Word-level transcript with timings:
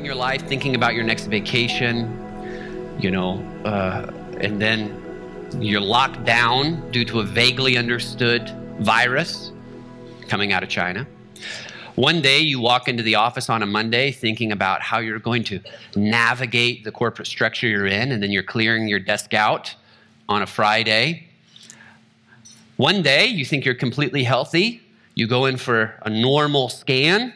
living 0.00 0.06
your 0.06 0.14
life 0.14 0.48
thinking 0.48 0.76
about 0.76 0.94
your 0.94 1.04
next 1.04 1.26
vacation, 1.26 2.08
you 2.98 3.10
know, 3.10 3.38
uh, 3.66 4.10
and 4.40 4.58
then 4.58 4.96
you're 5.60 5.78
locked 5.78 6.24
down 6.24 6.90
due 6.90 7.04
to 7.04 7.20
a 7.20 7.22
vaguely 7.22 7.76
understood 7.76 8.48
virus 8.78 9.52
coming 10.26 10.54
out 10.54 10.62
of 10.62 10.70
China. 10.70 11.06
One 11.96 12.22
day 12.22 12.38
you 12.38 12.60
walk 12.60 12.88
into 12.88 13.02
the 13.02 13.16
office 13.16 13.50
on 13.50 13.62
a 13.62 13.66
Monday 13.66 14.10
thinking 14.10 14.52
about 14.52 14.80
how 14.80 15.00
you're 15.00 15.18
going 15.18 15.44
to 15.44 15.60
navigate 15.94 16.82
the 16.82 16.92
corporate 16.92 17.28
structure 17.28 17.68
you're 17.68 17.86
in, 17.86 18.10
and 18.10 18.22
then 18.22 18.30
you're 18.30 18.42
clearing 18.42 18.88
your 18.88 19.00
desk 19.00 19.34
out 19.34 19.74
on 20.30 20.40
a 20.40 20.46
Friday. 20.46 21.28
One 22.78 23.02
day 23.02 23.26
you 23.26 23.44
think 23.44 23.66
you're 23.66 23.74
completely 23.74 24.24
healthy, 24.24 24.80
you 25.14 25.26
go 25.26 25.44
in 25.44 25.58
for 25.58 25.94
a 26.06 26.08
normal 26.08 26.70
scan, 26.70 27.34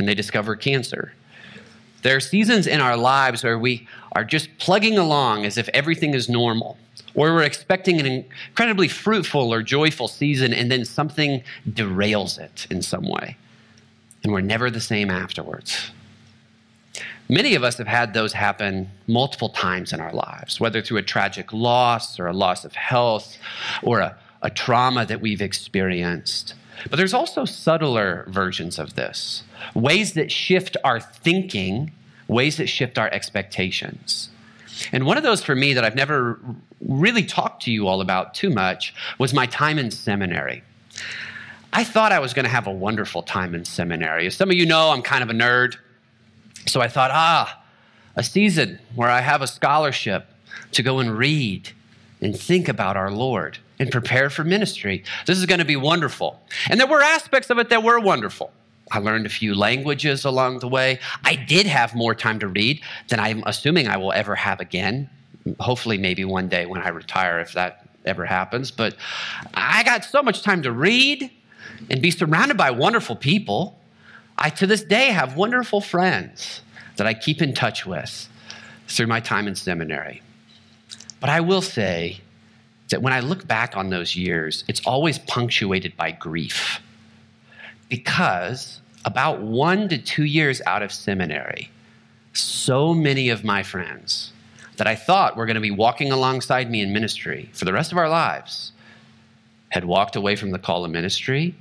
and 0.00 0.08
they 0.08 0.14
discover 0.14 0.56
cancer. 0.56 1.12
There 2.02 2.16
are 2.16 2.20
seasons 2.20 2.66
in 2.66 2.80
our 2.80 2.96
lives 2.96 3.44
where 3.44 3.58
we 3.58 3.86
are 4.12 4.24
just 4.24 4.48
plugging 4.58 4.98
along 4.98 5.46
as 5.46 5.56
if 5.56 5.68
everything 5.72 6.14
is 6.14 6.28
normal, 6.28 6.76
or 7.14 7.32
we're 7.32 7.42
expecting 7.42 8.00
an 8.00 8.06
incredibly 8.06 8.88
fruitful 8.88 9.52
or 9.52 9.62
joyful 9.62 10.08
season, 10.08 10.52
and 10.52 10.70
then 10.70 10.84
something 10.84 11.42
derails 11.68 12.38
it 12.38 12.66
in 12.70 12.82
some 12.82 13.08
way. 13.08 13.36
And 14.22 14.32
we're 14.32 14.40
never 14.40 14.70
the 14.70 14.80
same 14.80 15.10
afterwards. 15.10 15.92
Many 17.28 17.54
of 17.54 17.64
us 17.64 17.78
have 17.78 17.86
had 17.86 18.14
those 18.14 18.32
happen 18.32 18.90
multiple 19.06 19.48
times 19.48 19.92
in 19.92 20.00
our 20.00 20.12
lives, 20.12 20.60
whether 20.60 20.82
through 20.82 20.98
a 20.98 21.02
tragic 21.02 21.52
loss 21.52 22.18
or 22.18 22.26
a 22.26 22.32
loss 22.32 22.64
of 22.64 22.74
health 22.74 23.38
or 23.82 24.00
a, 24.00 24.18
a 24.42 24.50
trauma 24.50 25.06
that 25.06 25.20
we've 25.20 25.40
experienced. 25.40 26.54
But 26.88 26.96
there's 26.96 27.14
also 27.14 27.44
subtler 27.44 28.24
versions 28.28 28.78
of 28.78 28.94
this 28.94 29.42
ways 29.74 30.14
that 30.14 30.32
shift 30.32 30.76
our 30.84 31.00
thinking, 31.00 31.92
ways 32.28 32.56
that 32.56 32.66
shift 32.66 32.98
our 32.98 33.08
expectations. 33.10 34.30
And 34.90 35.06
one 35.06 35.16
of 35.16 35.22
those 35.22 35.42
for 35.42 35.54
me 35.54 35.74
that 35.74 35.84
I've 35.84 35.94
never 35.94 36.38
really 36.80 37.24
talked 37.24 37.62
to 37.64 37.70
you 37.70 37.86
all 37.86 38.00
about 38.00 38.34
too 38.34 38.50
much 38.50 38.94
was 39.18 39.32
my 39.32 39.46
time 39.46 39.78
in 39.78 39.90
seminary. 39.90 40.62
I 41.72 41.84
thought 41.84 42.12
I 42.12 42.18
was 42.18 42.34
going 42.34 42.44
to 42.44 42.50
have 42.50 42.66
a 42.66 42.72
wonderful 42.72 43.22
time 43.22 43.54
in 43.54 43.64
seminary. 43.64 44.26
As 44.26 44.34
some 44.34 44.50
of 44.50 44.56
you 44.56 44.66
know, 44.66 44.90
I'm 44.90 45.02
kind 45.02 45.22
of 45.22 45.30
a 45.30 45.32
nerd. 45.32 45.76
So 46.66 46.80
I 46.80 46.88
thought, 46.88 47.10
ah, 47.12 47.62
a 48.16 48.22
season 48.22 48.78
where 48.94 49.08
I 49.08 49.20
have 49.20 49.40
a 49.40 49.46
scholarship 49.46 50.26
to 50.72 50.82
go 50.82 50.98
and 50.98 51.16
read 51.16 51.70
and 52.22 52.38
think 52.38 52.68
about 52.68 52.96
our 52.96 53.10
Lord 53.10 53.58
and 53.78 53.90
prepare 53.90 54.30
for 54.30 54.44
ministry. 54.44 55.04
This 55.26 55.38
is 55.38 55.44
going 55.44 55.58
to 55.58 55.64
be 55.64 55.76
wonderful. 55.76 56.40
And 56.70 56.80
there 56.80 56.86
were 56.86 57.02
aspects 57.02 57.50
of 57.50 57.58
it 57.58 57.68
that 57.68 57.82
were 57.82 57.98
wonderful. 58.00 58.52
I 58.90 58.98
learned 58.98 59.26
a 59.26 59.30
few 59.30 59.54
languages 59.54 60.24
along 60.24 60.60
the 60.60 60.68
way. 60.68 61.00
I 61.24 61.34
did 61.34 61.66
have 61.66 61.94
more 61.94 62.14
time 62.14 62.38
to 62.40 62.48
read 62.48 62.80
than 63.08 63.18
I'm 63.18 63.42
assuming 63.44 63.88
I 63.88 63.96
will 63.96 64.12
ever 64.12 64.34
have 64.34 64.60
again. 64.60 65.10
Hopefully, 65.58 65.98
maybe 65.98 66.24
one 66.24 66.48
day 66.48 66.66
when 66.66 66.80
I 66.80 66.88
retire, 66.88 67.40
if 67.40 67.52
that 67.54 67.88
ever 68.04 68.24
happens. 68.24 68.70
But 68.70 68.96
I 69.54 69.82
got 69.82 70.04
so 70.04 70.22
much 70.22 70.42
time 70.42 70.62
to 70.62 70.72
read 70.72 71.30
and 71.90 72.00
be 72.00 72.10
surrounded 72.10 72.56
by 72.56 72.70
wonderful 72.70 73.16
people. 73.16 73.78
I, 74.38 74.50
to 74.50 74.66
this 74.66 74.82
day, 74.82 75.06
have 75.06 75.36
wonderful 75.36 75.80
friends 75.80 76.60
that 76.96 77.06
I 77.06 77.14
keep 77.14 77.42
in 77.42 77.54
touch 77.54 77.86
with 77.86 78.28
through 78.88 79.06
my 79.06 79.20
time 79.20 79.48
in 79.48 79.54
seminary. 79.54 80.22
But 81.22 81.30
I 81.30 81.40
will 81.40 81.62
say 81.62 82.20
that 82.90 83.00
when 83.00 83.14
I 83.14 83.20
look 83.20 83.46
back 83.46 83.76
on 83.76 83.88
those 83.88 84.16
years, 84.16 84.64
it's 84.68 84.84
always 84.84 85.18
punctuated 85.20 85.96
by 85.96 86.10
grief 86.10 86.80
because 87.88 88.80
about 89.04 89.40
one 89.40 89.88
to 89.88 89.98
two 89.98 90.24
years 90.24 90.60
out 90.66 90.82
of 90.82 90.92
seminary, 90.92 91.70
so 92.32 92.92
many 92.92 93.28
of 93.28 93.44
my 93.44 93.62
friends 93.62 94.32
that 94.78 94.88
I 94.88 94.96
thought 94.96 95.36
were 95.36 95.46
going 95.46 95.54
to 95.54 95.60
be 95.60 95.70
walking 95.70 96.10
alongside 96.10 96.68
me 96.68 96.80
in 96.80 96.92
ministry 96.92 97.48
for 97.52 97.66
the 97.66 97.72
rest 97.72 97.92
of 97.92 97.98
our 97.98 98.08
lives 98.08 98.72
had 99.68 99.84
walked 99.84 100.16
away 100.16 100.34
from 100.34 100.50
the 100.50 100.58
call 100.58 100.84
of 100.84 100.90
ministry, 100.90 101.54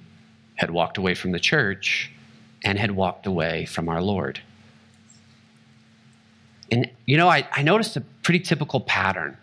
had 0.56 0.72
walked 0.72 0.98
away 0.98 1.14
from 1.14 1.34
the 1.34 1.40
church, 1.40 2.12
and 2.64 2.80
had 2.80 2.92
walked 2.92 3.28
away 3.28 3.66
from 3.66 3.90
our 3.90 4.02
Lord. 4.02 4.40
And, 6.72 6.90
you 7.06 7.18
know, 7.18 7.28
I, 7.28 7.48
I 7.52 7.62
noticed 7.62 7.96
a 7.96 8.02
pretty 8.24 8.40
typical 8.40 8.80
pattern, 8.80 9.38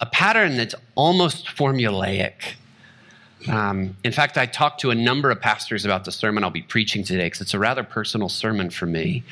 a 0.00 0.06
pattern 0.06 0.56
that's 0.56 0.74
almost 0.94 1.46
formulaic 1.46 2.54
um, 3.48 3.96
in 4.04 4.12
fact, 4.12 4.36
I 4.36 4.46
talked 4.46 4.80
to 4.80 4.90
a 4.90 4.94
number 4.94 5.30
of 5.30 5.40
pastors 5.40 5.84
about 5.84 6.04
the 6.04 6.12
sermon 6.12 6.44
I'll 6.44 6.50
be 6.50 6.62
preaching 6.62 7.04
today 7.04 7.26
because 7.26 7.40
it's 7.40 7.54
a 7.54 7.58
rather 7.58 7.82
personal 7.82 8.28
sermon 8.28 8.70
for 8.70 8.86
me. 8.86 9.22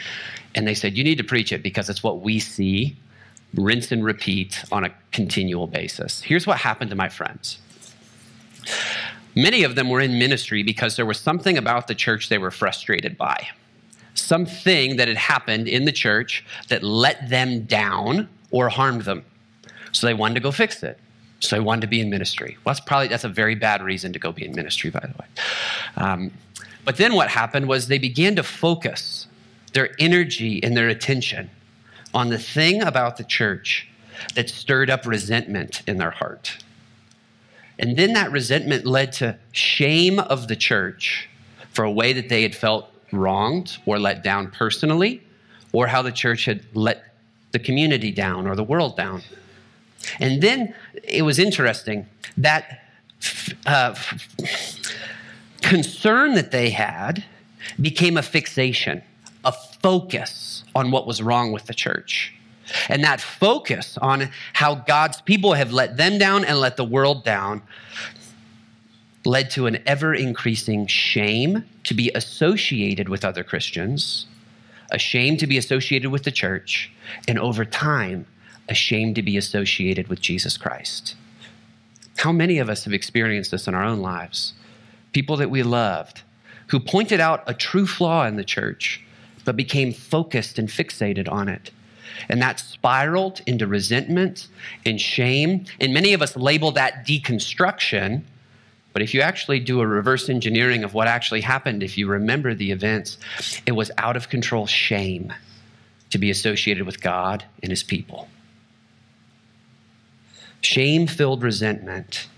And 0.54 0.66
they 0.66 0.74
said, 0.74 0.96
You 0.96 1.04
need 1.04 1.18
to 1.18 1.24
preach 1.24 1.52
it 1.52 1.62
because 1.62 1.90
it's 1.90 2.02
what 2.02 2.20
we 2.20 2.38
see, 2.38 2.96
rinse 3.54 3.92
and 3.92 4.04
repeat 4.04 4.64
on 4.72 4.84
a 4.84 4.94
continual 5.12 5.66
basis. 5.66 6.22
Here's 6.22 6.46
what 6.46 6.58
happened 6.58 6.90
to 6.90 6.96
my 6.96 7.08
friends. 7.08 7.58
Many 9.34 9.62
of 9.62 9.74
them 9.74 9.90
were 9.90 10.00
in 10.00 10.18
ministry 10.18 10.62
because 10.62 10.96
there 10.96 11.06
was 11.06 11.18
something 11.18 11.58
about 11.58 11.86
the 11.86 11.94
church 11.94 12.28
they 12.28 12.38
were 12.38 12.50
frustrated 12.50 13.16
by. 13.16 13.48
Something 14.14 14.96
that 14.96 15.06
had 15.06 15.16
happened 15.16 15.68
in 15.68 15.84
the 15.84 15.92
church 15.92 16.44
that 16.68 16.82
let 16.82 17.28
them 17.28 17.64
down 17.64 18.28
or 18.50 18.68
harmed 18.68 19.02
them. 19.02 19.24
So 19.92 20.06
they 20.06 20.14
wanted 20.14 20.34
to 20.34 20.40
go 20.40 20.52
fix 20.52 20.82
it. 20.82 20.98
So 21.40 21.56
they 21.56 21.60
wanted 21.60 21.82
to 21.82 21.86
be 21.86 22.00
in 22.00 22.10
ministry. 22.10 22.56
Well, 22.64 22.74
that's 22.74 22.84
probably 22.84 23.08
that's 23.08 23.24
a 23.24 23.28
very 23.28 23.54
bad 23.54 23.82
reason 23.82 24.12
to 24.12 24.18
go 24.18 24.32
be 24.32 24.44
in 24.44 24.54
ministry, 24.54 24.90
by 24.90 25.00
the 25.00 25.14
way. 25.18 25.26
Um, 25.96 26.30
but 26.84 26.96
then 26.96 27.14
what 27.14 27.28
happened 27.28 27.68
was 27.68 27.88
they 27.88 27.98
began 27.98 28.34
to 28.36 28.42
focus 28.42 29.28
their 29.72 29.90
energy 29.98 30.62
and 30.62 30.76
their 30.76 30.88
attention 30.88 31.50
on 32.14 32.30
the 32.30 32.38
thing 32.38 32.82
about 32.82 33.18
the 33.18 33.24
church 33.24 33.86
that 34.34 34.48
stirred 34.48 34.90
up 34.90 35.06
resentment 35.06 35.82
in 35.86 35.98
their 35.98 36.10
heart. 36.10 36.58
And 37.78 37.96
then 37.96 38.14
that 38.14 38.32
resentment 38.32 38.86
led 38.86 39.12
to 39.14 39.38
shame 39.52 40.18
of 40.18 40.48
the 40.48 40.56
church 40.56 41.28
for 41.72 41.84
a 41.84 41.90
way 41.90 42.12
that 42.12 42.28
they 42.28 42.42
had 42.42 42.56
felt 42.56 42.90
wronged 43.12 43.78
or 43.86 43.98
let 43.98 44.24
down 44.24 44.50
personally, 44.50 45.22
or 45.72 45.86
how 45.86 46.02
the 46.02 46.10
church 46.10 46.44
had 46.46 46.64
let 46.74 47.14
the 47.52 47.58
community 47.58 48.10
down 48.10 48.46
or 48.46 48.56
the 48.56 48.64
world 48.64 48.96
down. 48.96 49.22
And 50.20 50.42
then 50.42 50.74
it 51.04 51.22
was 51.22 51.38
interesting 51.38 52.06
that 52.36 52.82
uh, 53.66 53.94
concern 55.62 56.34
that 56.34 56.50
they 56.50 56.70
had 56.70 57.24
became 57.80 58.16
a 58.16 58.22
fixation, 58.22 59.02
a 59.44 59.52
focus 59.52 60.64
on 60.74 60.90
what 60.90 61.06
was 61.06 61.22
wrong 61.22 61.52
with 61.52 61.66
the 61.66 61.74
church. 61.74 62.34
And 62.88 63.02
that 63.04 63.20
focus 63.20 63.96
on 63.98 64.30
how 64.52 64.74
God's 64.74 65.20
people 65.22 65.54
have 65.54 65.72
let 65.72 65.96
them 65.96 66.18
down 66.18 66.44
and 66.44 66.58
let 66.60 66.76
the 66.76 66.84
world 66.84 67.24
down 67.24 67.62
led 69.24 69.50
to 69.50 69.66
an 69.66 69.78
ever 69.86 70.14
increasing 70.14 70.86
shame 70.86 71.64
to 71.84 71.94
be 71.94 72.10
associated 72.14 73.08
with 73.08 73.24
other 73.24 73.42
Christians, 73.42 74.26
a 74.90 74.98
shame 74.98 75.36
to 75.38 75.46
be 75.46 75.58
associated 75.58 76.10
with 76.10 76.24
the 76.24 76.30
church, 76.30 76.90
and 77.26 77.38
over 77.38 77.64
time, 77.64 78.26
ashamed 78.68 79.14
to 79.16 79.22
be 79.22 79.36
associated 79.36 80.08
with 80.08 80.20
Jesus 80.20 80.56
Christ. 80.56 81.16
How 82.18 82.32
many 82.32 82.58
of 82.58 82.68
us 82.68 82.84
have 82.84 82.92
experienced 82.92 83.50
this 83.50 83.68
in 83.68 83.74
our 83.74 83.84
own 83.84 84.00
lives? 84.00 84.54
People 85.12 85.36
that 85.36 85.50
we 85.50 85.62
loved 85.62 86.22
who 86.68 86.80
pointed 86.80 87.20
out 87.20 87.42
a 87.46 87.54
true 87.54 87.86
flaw 87.86 88.26
in 88.26 88.36
the 88.36 88.44
church, 88.44 89.02
but 89.44 89.56
became 89.56 89.92
focused 89.92 90.58
and 90.58 90.68
fixated 90.68 91.30
on 91.30 91.48
it. 91.48 91.70
And 92.28 92.42
that 92.42 92.60
spiraled 92.60 93.40
into 93.46 93.66
resentment 93.66 94.48
and 94.84 95.00
shame. 95.00 95.64
And 95.80 95.94
many 95.94 96.12
of 96.12 96.22
us 96.22 96.36
label 96.36 96.72
that 96.72 97.06
deconstruction. 97.06 98.22
But 98.92 99.02
if 99.02 99.14
you 99.14 99.20
actually 99.20 99.60
do 99.60 99.80
a 99.80 99.86
reverse 99.86 100.28
engineering 100.28 100.84
of 100.84 100.94
what 100.94 101.06
actually 101.06 101.40
happened, 101.40 101.82
if 101.82 101.96
you 101.96 102.08
remember 102.08 102.54
the 102.54 102.70
events, 102.70 103.18
it 103.66 103.72
was 103.72 103.90
out 103.98 104.16
of 104.16 104.28
control 104.28 104.66
shame 104.66 105.32
to 106.10 106.18
be 106.18 106.30
associated 106.30 106.84
with 106.84 107.00
God 107.00 107.44
and 107.62 107.70
his 107.70 107.82
people. 107.82 108.28
Shame 110.60 111.06
filled 111.06 111.42
resentment 111.42 112.28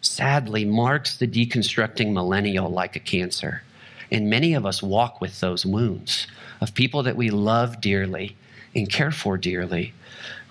sadly 0.00 0.64
marks 0.64 1.16
the 1.16 1.26
deconstructing 1.26 2.12
millennial 2.12 2.68
like 2.68 2.96
a 2.96 3.00
cancer. 3.00 3.62
And 4.10 4.30
many 4.30 4.54
of 4.54 4.64
us 4.64 4.82
walk 4.82 5.20
with 5.20 5.40
those 5.40 5.66
wounds 5.66 6.26
of 6.60 6.74
people 6.74 7.02
that 7.02 7.16
we 7.16 7.30
love 7.30 7.80
dearly 7.80 8.36
and 8.74 8.90
care 8.90 9.10
for 9.10 9.36
dearly 9.36 9.92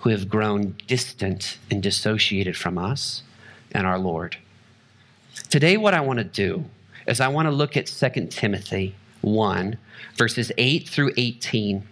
who 0.00 0.10
have 0.10 0.28
grown 0.28 0.76
distant 0.86 1.58
and 1.70 1.82
dissociated 1.82 2.56
from 2.56 2.78
us 2.78 3.22
and 3.72 3.86
our 3.86 3.98
Lord. 3.98 4.36
Today, 5.50 5.76
what 5.76 5.94
I 5.94 6.00
want 6.00 6.18
to 6.18 6.24
do 6.24 6.64
is 7.06 7.20
I 7.20 7.28
want 7.28 7.46
to 7.46 7.52
look 7.52 7.76
at 7.76 7.86
2 7.86 8.26
Timothy 8.26 8.94
1, 9.22 9.76
verses 10.16 10.52
8 10.56 10.88
through 10.88 11.12
18, 11.16 11.82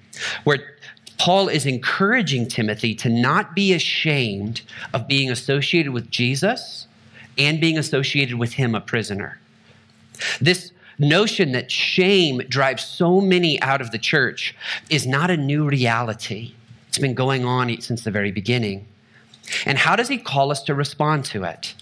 where 0.44 0.75
Paul 1.18 1.48
is 1.48 1.66
encouraging 1.66 2.48
Timothy 2.48 2.94
to 2.96 3.08
not 3.08 3.54
be 3.54 3.72
ashamed 3.72 4.62
of 4.92 5.08
being 5.08 5.30
associated 5.30 5.92
with 5.92 6.10
Jesus 6.10 6.86
and 7.38 7.60
being 7.60 7.78
associated 7.78 8.36
with 8.36 8.54
him, 8.54 8.74
a 8.74 8.80
prisoner. 8.80 9.38
This, 10.40 10.72
notion 10.98 11.52
that 11.52 11.70
shame 11.70 12.38
drives 12.48 12.84
so 12.84 13.20
many 13.20 13.60
out 13.60 13.80
of 13.80 13.90
the 13.90 13.98
church 13.98 14.54
is 14.90 15.06
not 15.06 15.30
a 15.30 15.36
new 15.36 15.68
reality. 15.68 16.54
It's 16.88 16.98
been 16.98 17.14
going 17.14 17.44
on 17.44 17.80
since 17.80 18.04
the 18.04 18.10
very 18.10 18.32
beginning. 18.32 18.86
And 19.64 19.78
how 19.78 19.96
does 19.96 20.08
he 20.08 20.18
call 20.18 20.50
us 20.50 20.62
to 20.64 20.74
respond 20.74 21.24
to 21.26 21.44
it? 21.44 21.74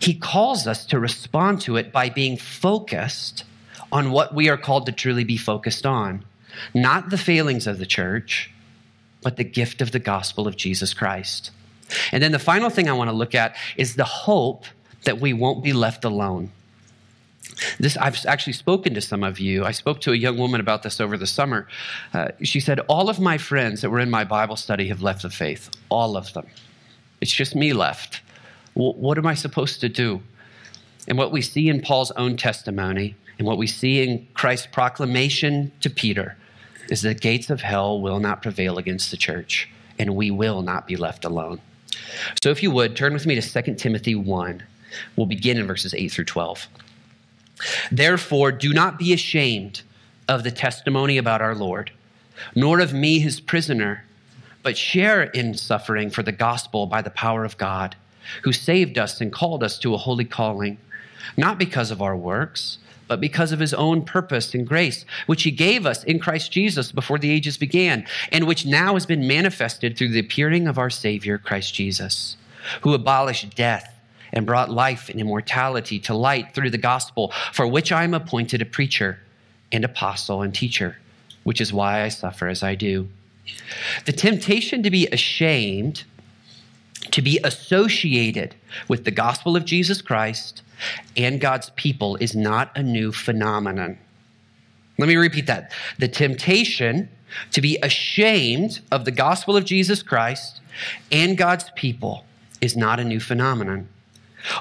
He 0.00 0.14
calls 0.14 0.66
us 0.66 0.84
to 0.86 0.98
respond 0.98 1.60
to 1.62 1.76
it 1.76 1.92
by 1.92 2.08
being 2.08 2.36
focused 2.36 3.44
on 3.92 4.10
what 4.10 4.34
we 4.34 4.48
are 4.48 4.56
called 4.56 4.86
to 4.86 4.92
truly 4.92 5.24
be 5.24 5.36
focused 5.36 5.86
on. 5.86 6.24
Not 6.74 7.10
the 7.10 7.18
failings 7.18 7.66
of 7.66 7.78
the 7.78 7.86
church, 7.86 8.50
but 9.22 9.36
the 9.36 9.44
gift 9.44 9.80
of 9.80 9.92
the 9.92 9.98
gospel 9.98 10.46
of 10.46 10.56
Jesus 10.56 10.94
Christ. 10.94 11.50
And 12.12 12.22
then 12.22 12.32
the 12.32 12.38
final 12.38 12.70
thing 12.70 12.88
I 12.88 12.92
want 12.92 13.10
to 13.10 13.16
look 13.16 13.34
at 13.34 13.56
is 13.76 13.96
the 13.96 14.04
hope 14.04 14.64
that 15.04 15.20
we 15.20 15.32
won't 15.32 15.62
be 15.62 15.72
left 15.72 16.04
alone. 16.04 16.50
This 17.78 17.96
I've 17.96 18.24
actually 18.26 18.52
spoken 18.52 18.94
to 18.94 19.00
some 19.00 19.22
of 19.22 19.38
you. 19.38 19.64
I 19.64 19.70
spoke 19.70 20.00
to 20.02 20.12
a 20.12 20.16
young 20.16 20.36
woman 20.36 20.60
about 20.60 20.82
this 20.82 21.00
over 21.00 21.16
the 21.16 21.26
summer. 21.26 21.68
Uh, 22.12 22.28
she 22.42 22.60
said, 22.60 22.80
"All 22.80 23.08
of 23.08 23.20
my 23.20 23.38
friends 23.38 23.80
that 23.80 23.90
were 23.90 24.00
in 24.00 24.10
my 24.10 24.24
Bible 24.24 24.56
study 24.56 24.88
have 24.88 25.00
left 25.00 25.22
the 25.22 25.30
faith. 25.30 25.70
All 25.88 26.16
of 26.16 26.32
them. 26.32 26.46
It's 27.20 27.32
just 27.32 27.54
me 27.54 27.72
left. 27.72 28.20
W- 28.74 28.94
what 28.94 29.16
am 29.16 29.26
I 29.26 29.34
supposed 29.34 29.80
to 29.80 29.88
do?" 29.88 30.22
And 31.08 31.16
what 31.16 31.30
we 31.32 31.40
see 31.40 31.68
in 31.68 31.80
Paul's 31.80 32.10
own 32.12 32.36
testimony, 32.36 33.14
and 33.38 33.46
what 33.46 33.58
we 33.58 33.68
see 33.68 34.02
in 34.02 34.26
Christ's 34.34 34.66
proclamation 34.66 35.72
to 35.80 35.88
Peter, 35.88 36.36
is 36.90 37.02
the 37.02 37.14
gates 37.14 37.50
of 37.50 37.60
hell 37.60 38.00
will 38.00 38.20
not 38.20 38.42
prevail 38.42 38.78
against 38.78 39.10
the 39.10 39.16
church, 39.16 39.68
and 39.98 40.14
we 40.14 40.30
will 40.30 40.62
not 40.62 40.86
be 40.86 40.96
left 40.96 41.24
alone. 41.24 41.60
So, 42.42 42.50
if 42.50 42.62
you 42.62 42.70
would 42.70 42.96
turn 42.96 43.12
with 43.12 43.26
me 43.26 43.40
to 43.40 43.62
2 43.62 43.74
Timothy 43.74 44.14
1. 44.14 44.62
We'll 45.16 45.26
begin 45.26 45.58
in 45.58 45.66
verses 45.66 45.94
8 45.94 46.08
through 46.08 46.24
12. 46.24 46.68
Therefore, 47.90 48.52
do 48.52 48.72
not 48.72 48.98
be 48.98 49.12
ashamed 49.12 49.82
of 50.28 50.44
the 50.44 50.50
testimony 50.50 51.18
about 51.18 51.42
our 51.42 51.54
Lord, 51.54 51.90
nor 52.54 52.80
of 52.80 52.92
me, 52.92 53.18
his 53.18 53.40
prisoner, 53.40 54.04
but 54.62 54.76
share 54.76 55.22
in 55.22 55.54
suffering 55.54 56.10
for 56.10 56.22
the 56.22 56.32
gospel 56.32 56.86
by 56.86 57.02
the 57.02 57.10
power 57.10 57.44
of 57.44 57.56
God, 57.56 57.96
who 58.42 58.52
saved 58.52 58.98
us 58.98 59.20
and 59.20 59.32
called 59.32 59.62
us 59.62 59.78
to 59.78 59.94
a 59.94 59.98
holy 59.98 60.24
calling, 60.24 60.78
not 61.36 61.58
because 61.58 61.90
of 61.90 62.02
our 62.02 62.16
works, 62.16 62.78
but 63.08 63.20
because 63.20 63.52
of 63.52 63.60
his 63.60 63.74
own 63.74 64.02
purpose 64.02 64.54
and 64.54 64.66
grace, 64.66 65.04
which 65.26 65.44
he 65.44 65.50
gave 65.50 65.86
us 65.86 66.02
in 66.04 66.18
Christ 66.18 66.52
Jesus 66.52 66.92
before 66.92 67.18
the 67.18 67.30
ages 67.30 67.56
began, 67.56 68.06
and 68.32 68.46
which 68.46 68.66
now 68.66 68.94
has 68.94 69.06
been 69.06 69.26
manifested 69.26 69.96
through 69.96 70.08
the 70.08 70.20
appearing 70.20 70.66
of 70.66 70.78
our 70.78 70.90
Savior, 70.90 71.38
Christ 71.38 71.74
Jesus, 71.74 72.36
who 72.82 72.94
abolished 72.94 73.54
death 73.54 73.92
and 74.32 74.46
brought 74.46 74.70
life 74.70 75.08
and 75.08 75.20
immortality 75.20 75.98
to 76.00 76.14
light 76.14 76.54
through 76.54 76.70
the 76.70 76.78
gospel, 76.78 77.32
for 77.52 77.66
which 77.66 77.92
I 77.92 78.04
am 78.04 78.14
appointed 78.14 78.60
a 78.60 78.66
preacher 78.66 79.18
and 79.72 79.84
apostle 79.84 80.42
and 80.42 80.54
teacher, 80.54 80.98
which 81.44 81.60
is 81.60 81.72
why 81.72 82.02
I 82.02 82.08
suffer 82.08 82.48
as 82.48 82.62
I 82.62 82.74
do. 82.74 83.08
The 84.04 84.12
temptation 84.12 84.82
to 84.82 84.90
be 84.90 85.06
ashamed, 85.08 86.04
to 87.12 87.22
be 87.22 87.38
associated 87.44 88.54
with 88.88 89.04
the 89.04 89.10
gospel 89.10 89.56
of 89.56 89.64
Jesus 89.64 90.02
Christ 90.02 90.62
and 91.16 91.40
God's 91.40 91.70
people 91.70 92.16
is 92.16 92.34
not 92.34 92.70
a 92.76 92.82
new 92.82 93.12
phenomenon. 93.12 93.98
Let 94.98 95.08
me 95.08 95.16
repeat 95.16 95.46
that. 95.46 95.72
The 95.98 96.08
temptation 96.08 97.08
to 97.52 97.60
be 97.60 97.78
ashamed 97.82 98.80
of 98.90 99.04
the 99.04 99.10
gospel 99.10 99.56
of 99.56 99.64
Jesus 99.64 100.02
Christ 100.02 100.60
and 101.10 101.36
God's 101.36 101.70
people 101.76 102.24
is 102.60 102.76
not 102.76 103.00
a 103.00 103.04
new 103.04 103.20
phenomenon. 103.20 103.88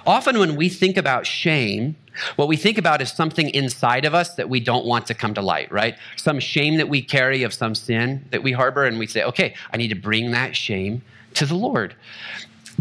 Often, 0.05 0.39
when 0.39 0.55
we 0.55 0.67
think 0.69 0.97
about 0.97 1.27
shame, 1.27 1.95
what 2.37 2.47
we 2.47 2.57
think 2.57 2.77
about 2.77 3.01
is 3.01 3.11
something 3.11 3.49
inside 3.49 4.05
of 4.05 4.15
us 4.15 4.35
that 4.35 4.49
we 4.49 4.59
don't 4.59 4.85
want 4.85 5.05
to 5.07 5.13
come 5.13 5.33
to 5.35 5.41
light, 5.41 5.71
right? 5.71 5.95
Some 6.15 6.39
shame 6.39 6.77
that 6.77 6.89
we 6.89 7.01
carry 7.01 7.43
of 7.43 7.53
some 7.53 7.75
sin 7.75 8.25
that 8.31 8.41
we 8.41 8.51
harbor, 8.51 8.85
and 8.85 8.97
we 8.97 9.07
say, 9.07 9.23
okay, 9.23 9.53
I 9.71 9.77
need 9.77 9.89
to 9.89 9.95
bring 9.95 10.31
that 10.31 10.55
shame 10.55 11.01
to 11.35 11.45
the 11.45 11.55
Lord. 11.55 11.95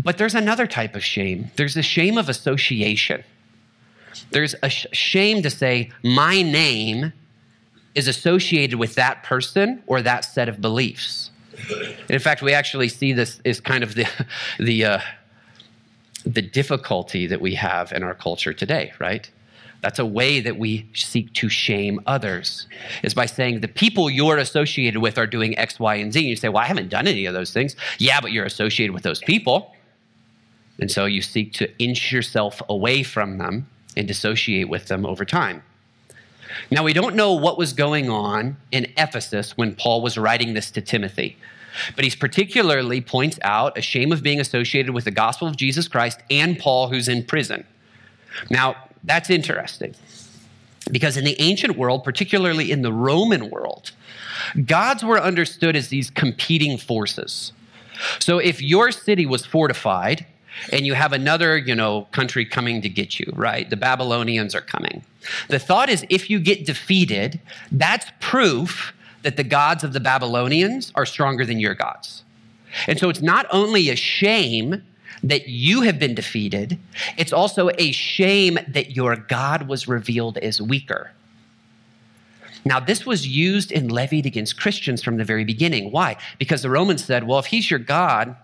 But 0.03 0.19
there's 0.19 0.35
another 0.35 0.67
type 0.67 0.95
of 0.95 1.05
shame 1.05 1.51
there's 1.57 1.75
the 1.75 1.83
shame 1.83 2.19
of 2.19 2.29
association. 2.29 3.25
There's 4.31 4.55
a 4.63 4.71
sh- 4.71 4.87
shame 4.93 5.43
to 5.43 5.51
say, 5.51 5.91
my 6.03 6.43
name 6.43 7.13
is 7.95 8.09
associated 8.09 8.79
with 8.79 8.95
that 8.95 9.23
person 9.23 9.83
or 9.87 10.03
that 10.03 10.25
set 10.25 10.49
of 10.49 10.61
beliefs. 10.61 11.31
And 11.69 12.11
in 12.11 12.19
fact, 12.19 12.43
we 12.43 12.53
actually 12.53 12.89
see 12.89 13.13
this 13.13 13.41
as 13.45 13.61
kind 13.61 13.83
of 13.83 13.95
the, 13.95 14.07
the, 14.59 14.85
uh, 14.85 14.99
the 16.25 16.43
difficulty 16.43 17.27
that 17.27 17.41
we 17.41 17.55
have 17.55 17.93
in 17.93 18.03
our 18.03 18.15
culture 18.15 18.53
today, 18.53 18.93
right? 18.99 19.29
That's 19.81 19.99
a 19.99 20.07
way 20.07 20.41
that 20.41 20.57
we 20.57 20.89
seek 20.95 21.33
to 21.35 21.51
shame 21.51 22.01
others, 22.07 22.67
is 23.03 23.13
by 23.13 23.27
saying 23.27 23.61
the 23.61 23.69
people 23.69 24.09
you're 24.09 24.39
associated 24.39 25.01
with 25.01 25.19
are 25.19 25.27
doing 25.27 25.59
X, 25.59 25.79
Y, 25.79 25.97
and 25.97 26.11
Z. 26.11 26.21
And 26.21 26.29
you 26.29 26.37
say, 26.37 26.49
Well, 26.49 26.63
I 26.63 26.67
haven't 26.67 26.89
done 26.89 27.07
any 27.07 27.27
of 27.27 27.35
those 27.35 27.53
things. 27.53 27.77
Yeah, 27.99 28.19
but 28.23 28.33
you're 28.33 28.47
associated 28.47 28.95
with 28.95 29.03
those 29.03 29.21
people. 29.21 29.74
And 30.81 30.91
so 30.91 31.05
you 31.05 31.23
seek 31.23 31.53
to 31.55 31.77
inch 31.79 32.13
yourself 32.13 32.61
away 32.69 33.03
from 33.03 33.39
them 33.39 33.69
and 33.97 34.09
dissociate 34.09 34.69
with 34.69 34.89
them 34.89 35.07
over 35.07 35.25
time. 35.25 35.63
Now, 36.71 36.83
we 36.85 36.93
don't 36.93 37.15
know 37.15 37.33
what 37.33 37.59
was 37.59 37.73
going 37.73 38.11
on 38.11 38.57
in 38.71 38.93
Ephesus 38.97 39.57
when 39.57 39.75
Paul 39.75 40.03
was 40.03 40.19
writing 40.19 40.55
this 40.55 40.71
to 40.73 40.81
Timothy. 40.81 41.37
But 41.97 42.05
he's 42.05 42.15
particularly 42.15 43.01
points 43.01 43.39
out 43.43 43.77
a 43.77 43.83
shame 43.83 44.13
of 44.13 44.23
being 44.23 44.41
associated 44.41 44.95
with 44.95 45.05
the 45.05 45.11
gospel 45.11 45.49
of 45.49 45.57
Jesus 45.57 45.89
Christ 45.89 46.21
and 46.31 46.59
Paul, 46.59 46.89
who's 46.89 47.09
in 47.09 47.25
prison. 47.25 47.67
Now, 48.51 48.77
that's 49.03 49.31
interesting 49.31 49.95
because 50.91 51.17
in 51.17 51.25
the 51.25 51.41
ancient 51.41 51.77
world, 51.77 52.05
particularly 52.05 52.71
in 52.71 52.83
the 52.83 52.93
Roman 52.93 53.51
world, 53.51 53.93
gods 54.67 55.03
were 55.03 55.19
understood 55.21 55.77
as 55.77 55.89
these 55.89 56.11
competing 56.11 56.79
forces. 56.79 57.53
So 58.19 58.39
if 58.39 58.61
your 58.61 58.93
city 58.93 59.27
was 59.27 59.47
fortified, 59.47 60.27
and 60.73 60.87
you 60.87 60.95
have 60.95 61.13
another, 61.13 61.57
you 61.57 61.75
know, 61.75 62.03
country 62.13 62.45
coming 62.45 62.83
to 62.83 62.89
get 62.89 63.19
you, 63.19 63.31
right? 63.35 63.69
The 63.69 63.77
Babylonians 63.77 64.55
are 64.55 64.61
coming. 64.61 65.05
The 65.49 65.59
thought 65.59 65.89
is 65.89 66.05
if 66.11 66.31
you 66.31 66.39
get 66.39 66.67
defeated, 66.67 67.41
that's 67.73 68.07
proof 68.21 68.93
that 69.23 69.37
the 69.37 69.45
gods 69.45 69.85
of 69.85 69.93
the 69.93 70.01
Babylonians 70.01 70.93
are 70.95 71.07
stronger 71.07 71.45
than 71.47 71.59
your 71.59 71.75
gods. 71.75 72.25
And 72.87 72.99
so 72.99 73.09
it's 73.09 73.23
not 73.23 73.47
only 73.51 73.89
a 73.89 73.97
shame 73.97 74.83
that 75.23 75.49
you 75.49 75.83
have 75.83 75.99
been 75.99 76.15
defeated, 76.15 76.79
it's 77.17 77.33
also 77.33 77.71
a 77.79 77.93
shame 77.93 78.59
that 78.69 78.95
your 78.95 79.17
God 79.17 79.69
was 79.69 79.89
revealed 79.89 80.37
as 80.39 80.61
weaker. 80.61 81.13
Now, 82.67 82.81
this 82.81 83.05
was 83.05 83.27
used 83.27 83.73
and 83.73 83.93
levied 83.93 84.27
against 84.27 84.59
Christians 84.59 85.03
from 85.03 85.17
the 85.17 85.25
very 85.25 85.45
beginning. 85.45 85.91
Why? 85.93 86.17
Because 86.39 86.63
the 86.63 86.71
Romans 86.71 87.05
said, 87.05 87.25
well, 87.27 87.39
if 87.39 87.47
he's 87.47 87.71
your 87.71 87.79
God, 87.79 88.37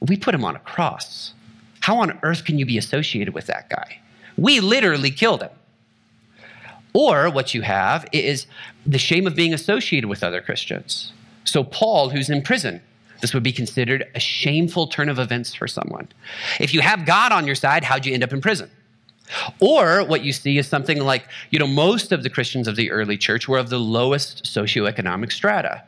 we 0.00 0.16
put 0.16 0.34
him 0.34 0.44
on 0.44 0.56
a 0.56 0.60
cross. 0.60 1.32
How 1.80 1.98
on 1.98 2.18
earth 2.22 2.44
can 2.44 2.58
you 2.58 2.66
be 2.66 2.78
associated 2.78 3.34
with 3.34 3.46
that 3.46 3.70
guy? 3.70 4.00
We 4.36 4.60
literally 4.60 5.10
killed 5.10 5.42
him. 5.42 5.50
Or 6.92 7.28
what 7.30 7.54
you 7.54 7.62
have 7.62 8.06
is 8.12 8.46
the 8.86 8.98
shame 8.98 9.26
of 9.26 9.36
being 9.36 9.52
associated 9.52 10.08
with 10.08 10.24
other 10.24 10.40
Christians. 10.40 11.12
So, 11.44 11.62
Paul, 11.62 12.08
who's 12.08 12.30
in 12.30 12.42
prison, 12.42 12.80
this 13.20 13.34
would 13.34 13.42
be 13.42 13.52
considered 13.52 14.06
a 14.14 14.20
shameful 14.20 14.86
turn 14.86 15.08
of 15.08 15.18
events 15.18 15.54
for 15.54 15.68
someone. 15.68 16.08
If 16.58 16.74
you 16.74 16.80
have 16.80 17.06
God 17.06 17.32
on 17.32 17.46
your 17.46 17.54
side, 17.54 17.84
how'd 17.84 18.04
you 18.04 18.14
end 18.14 18.24
up 18.24 18.32
in 18.32 18.40
prison? 18.40 18.70
Or 19.60 20.04
what 20.04 20.24
you 20.24 20.32
see 20.32 20.58
is 20.58 20.68
something 20.68 21.00
like, 21.00 21.26
you 21.50 21.58
know, 21.58 21.66
most 21.66 22.12
of 22.12 22.22
the 22.22 22.30
Christians 22.30 22.68
of 22.68 22.76
the 22.76 22.90
early 22.90 23.18
church 23.18 23.48
were 23.48 23.58
of 23.58 23.70
the 23.70 23.78
lowest 23.78 24.44
socioeconomic 24.44 25.32
strata. 25.32 25.82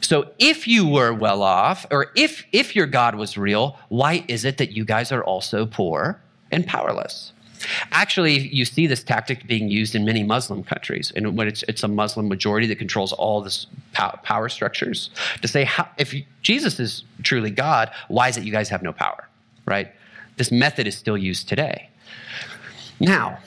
So 0.00 0.30
if 0.38 0.68
you 0.68 0.86
were 0.86 1.12
well 1.12 1.42
off, 1.42 1.86
or 1.90 2.12
if, 2.14 2.44
if 2.52 2.76
your 2.76 2.86
God 2.86 3.14
was 3.14 3.38
real, 3.38 3.78
why 3.88 4.24
is 4.28 4.44
it 4.44 4.58
that 4.58 4.72
you 4.72 4.84
guys 4.84 5.12
are 5.12 5.24
also 5.24 5.66
poor 5.66 6.20
and 6.50 6.66
powerless? 6.66 7.32
Actually, 7.92 8.38
you 8.48 8.64
see 8.64 8.86
this 8.86 9.02
tactic 9.04 9.46
being 9.46 9.68
used 9.68 9.94
in 9.94 10.04
many 10.04 10.22
Muslim 10.22 10.64
countries, 10.64 11.12
and 11.14 11.36
when 11.36 11.46
it's, 11.46 11.62
it's 11.68 11.82
a 11.82 11.88
Muslim 11.88 12.28
majority 12.28 12.66
that 12.66 12.76
controls 12.76 13.12
all 13.12 13.40
the 13.40 13.66
power 13.92 14.48
structures, 14.48 15.10
to 15.40 15.48
say, 15.48 15.64
how, 15.64 15.88
if 15.96 16.14
Jesus 16.42 16.80
is 16.80 17.04
truly 17.22 17.50
God, 17.50 17.90
why 18.08 18.28
is 18.28 18.36
it 18.36 18.44
you 18.44 18.52
guys 18.52 18.68
have 18.68 18.82
no 18.82 18.92
power, 18.92 19.28
right? 19.66 19.92
This 20.36 20.50
method 20.50 20.86
is 20.86 20.96
still 20.96 21.16
used 21.16 21.48
today. 21.48 21.88
Now, 22.98 23.38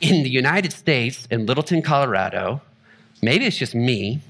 in 0.00 0.22
the 0.22 0.30
United 0.30 0.72
States, 0.72 1.26
in 1.30 1.46
Littleton, 1.46 1.82
Colorado, 1.82 2.60
maybe 3.22 3.46
it's 3.46 3.56
just 3.56 3.74
me, 3.74 4.20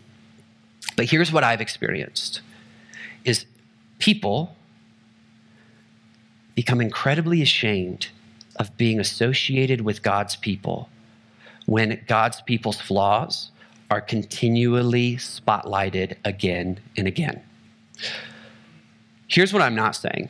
but 0.96 1.04
here's 1.06 1.30
what 1.30 1.44
I've 1.44 1.60
experienced 1.60 2.40
is 3.24 3.44
people 3.98 4.56
become 6.54 6.80
incredibly 6.80 7.42
ashamed 7.42 8.08
of 8.56 8.76
being 8.76 8.98
associated 8.98 9.82
with 9.82 10.02
God's 10.02 10.36
people 10.36 10.88
when 11.66 12.02
God's 12.06 12.40
people's 12.42 12.80
flaws 12.80 13.50
are 13.90 14.00
continually 14.00 15.16
spotlighted 15.16 16.16
again 16.24 16.80
and 16.96 17.06
again. 17.06 17.42
Here's 19.28 19.52
what 19.52 19.62
I'm 19.62 19.74
not 19.74 19.94
saying 19.94 20.28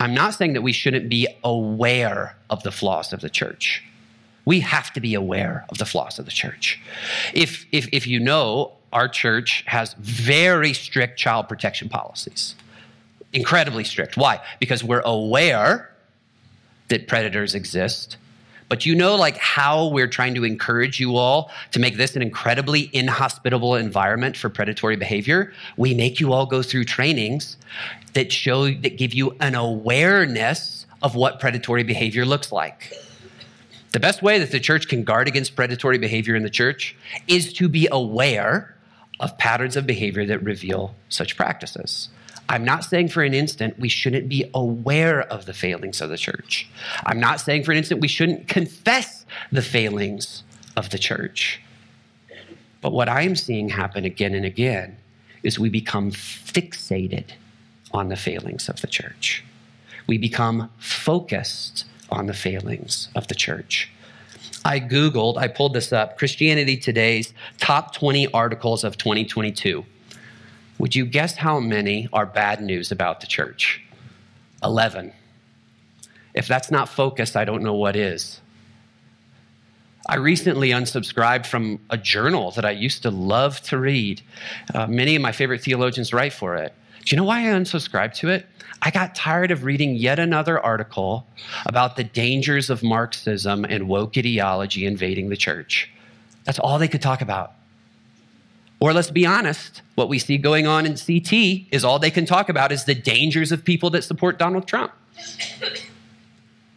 I'm 0.00 0.14
not 0.14 0.32
saying 0.34 0.54
that 0.54 0.62
we 0.62 0.72
shouldn't 0.72 1.10
be 1.10 1.28
aware 1.44 2.36
of 2.48 2.62
the 2.62 2.72
flaws 2.72 3.12
of 3.12 3.20
the 3.20 3.28
church. 3.28 3.84
We 4.46 4.60
have 4.60 4.92
to 4.94 5.00
be 5.00 5.14
aware 5.14 5.66
of 5.68 5.76
the 5.76 5.84
flaws 5.84 6.18
of 6.18 6.24
the 6.24 6.30
church. 6.30 6.80
If, 7.34 7.66
if, 7.70 7.86
if 7.92 8.06
you 8.06 8.18
know, 8.18 8.72
our 8.92 9.08
church 9.08 9.64
has 9.66 9.94
very 9.94 10.72
strict 10.72 11.18
child 11.18 11.48
protection 11.48 11.88
policies, 11.88 12.54
incredibly 13.32 13.84
strict. 13.84 14.16
Why? 14.16 14.40
Because 14.58 14.82
we're 14.82 15.02
aware 15.04 15.90
that 16.88 17.06
predators 17.06 17.54
exist. 17.54 18.16
But 18.68 18.86
you 18.86 18.94
know, 18.94 19.16
like 19.16 19.36
how 19.36 19.88
we're 19.88 20.06
trying 20.06 20.34
to 20.36 20.44
encourage 20.44 21.00
you 21.00 21.16
all 21.16 21.50
to 21.72 21.80
make 21.80 21.96
this 21.96 22.14
an 22.14 22.22
incredibly 22.22 22.88
inhospitable 22.92 23.74
environment 23.74 24.36
for 24.36 24.48
predatory 24.48 24.94
behavior? 24.94 25.52
We 25.76 25.92
make 25.92 26.20
you 26.20 26.32
all 26.32 26.46
go 26.46 26.62
through 26.62 26.84
trainings 26.84 27.56
that 28.12 28.32
show, 28.32 28.70
that 28.70 28.96
give 28.96 29.12
you 29.12 29.36
an 29.40 29.56
awareness 29.56 30.86
of 31.02 31.16
what 31.16 31.40
predatory 31.40 31.82
behavior 31.82 32.24
looks 32.24 32.52
like. 32.52 32.92
The 33.92 33.98
best 34.00 34.22
way 34.22 34.38
that 34.38 34.52
the 34.52 34.60
church 34.60 34.86
can 34.86 35.02
guard 35.02 35.26
against 35.26 35.56
predatory 35.56 35.98
behavior 35.98 36.36
in 36.36 36.44
the 36.44 36.50
church 36.50 36.94
is 37.26 37.52
to 37.54 37.68
be 37.68 37.88
aware 37.90 38.76
of 39.20 39.36
patterns 39.38 39.76
of 39.76 39.86
behavior 39.86 40.26
that 40.26 40.42
reveal 40.42 40.94
such 41.08 41.36
practices. 41.36 42.08
I'm 42.48 42.64
not 42.64 42.84
saying 42.84 43.08
for 43.08 43.22
an 43.22 43.32
instant 43.32 43.78
we 43.78 43.88
shouldn't 43.88 44.28
be 44.28 44.50
aware 44.54 45.20
of 45.22 45.46
the 45.46 45.52
failings 45.52 46.00
of 46.00 46.10
the 46.10 46.18
church. 46.18 46.68
I'm 47.06 47.20
not 47.20 47.40
saying 47.40 47.62
for 47.62 47.70
an 47.70 47.78
instant 47.78 48.00
we 48.00 48.08
shouldn't 48.08 48.48
confess 48.48 49.24
the 49.52 49.62
failings 49.62 50.42
of 50.76 50.90
the 50.90 50.98
church. 50.98 51.60
But 52.80 52.92
what 52.92 53.08
I'm 53.08 53.36
seeing 53.36 53.68
happen 53.68 54.04
again 54.04 54.34
and 54.34 54.44
again 54.44 54.96
is 55.42 55.58
we 55.58 55.68
become 55.68 56.10
fixated 56.10 57.26
on 57.92 58.08
the 58.08 58.16
failings 58.16 58.68
of 58.68 58.80
the 58.80 58.86
church. 58.86 59.44
We 60.06 60.18
become 60.18 60.70
focused 60.78 61.84
on 62.10 62.26
the 62.26 62.34
failings 62.34 63.08
of 63.14 63.28
the 63.28 63.34
church. 63.34 63.90
I 64.64 64.78
Googled, 64.78 65.38
I 65.38 65.48
pulled 65.48 65.72
this 65.72 65.92
up 65.92 66.18
Christianity 66.18 66.76
Today's 66.76 67.32
top 67.58 67.94
20 67.94 68.32
articles 68.32 68.84
of 68.84 68.98
2022. 68.98 69.84
Would 70.78 70.94
you 70.94 71.06
guess 71.06 71.36
how 71.36 71.60
many 71.60 72.08
are 72.12 72.26
bad 72.26 72.62
news 72.62 72.92
about 72.92 73.20
the 73.20 73.26
church? 73.26 73.82
11. 74.62 75.12
If 76.34 76.46
that's 76.46 76.70
not 76.70 76.88
focused, 76.88 77.36
I 77.36 77.44
don't 77.44 77.62
know 77.62 77.74
what 77.74 77.96
is. 77.96 78.40
I 80.06 80.16
recently 80.16 80.70
unsubscribed 80.70 81.46
from 81.46 81.80
a 81.88 81.96
journal 81.96 82.50
that 82.52 82.64
I 82.64 82.70
used 82.70 83.02
to 83.02 83.10
love 83.10 83.60
to 83.62 83.78
read. 83.78 84.22
Uh, 84.74 84.86
many 84.86 85.16
of 85.16 85.22
my 85.22 85.32
favorite 85.32 85.62
theologians 85.62 86.12
write 86.12 86.32
for 86.32 86.56
it. 86.56 86.74
Do 87.04 87.14
you 87.14 87.16
know 87.16 87.24
why 87.24 87.40
I 87.40 87.44
unsubscribed 87.44 88.14
to 88.16 88.28
it? 88.28 88.46
I 88.82 88.90
got 88.90 89.14
tired 89.14 89.50
of 89.50 89.64
reading 89.64 89.94
yet 89.94 90.18
another 90.18 90.58
article 90.58 91.26
about 91.66 91.96
the 91.96 92.04
dangers 92.04 92.70
of 92.70 92.82
Marxism 92.82 93.64
and 93.64 93.88
woke 93.88 94.16
ideology 94.16 94.86
invading 94.86 95.28
the 95.28 95.36
church. 95.36 95.90
That's 96.44 96.58
all 96.58 96.78
they 96.78 96.88
could 96.88 97.02
talk 97.02 97.20
about. 97.20 97.52
Or 98.80 98.94
let's 98.94 99.10
be 99.10 99.26
honest, 99.26 99.82
what 99.94 100.08
we 100.08 100.18
see 100.18 100.38
going 100.38 100.66
on 100.66 100.86
in 100.86 100.96
CT 100.96 101.66
is 101.70 101.84
all 101.84 101.98
they 101.98 102.10
can 102.10 102.24
talk 102.24 102.48
about 102.48 102.72
is 102.72 102.84
the 102.84 102.94
dangers 102.94 103.52
of 103.52 103.64
people 103.64 103.90
that 103.90 104.04
support 104.04 104.38
Donald 104.38 104.66
Trump. 104.66 104.92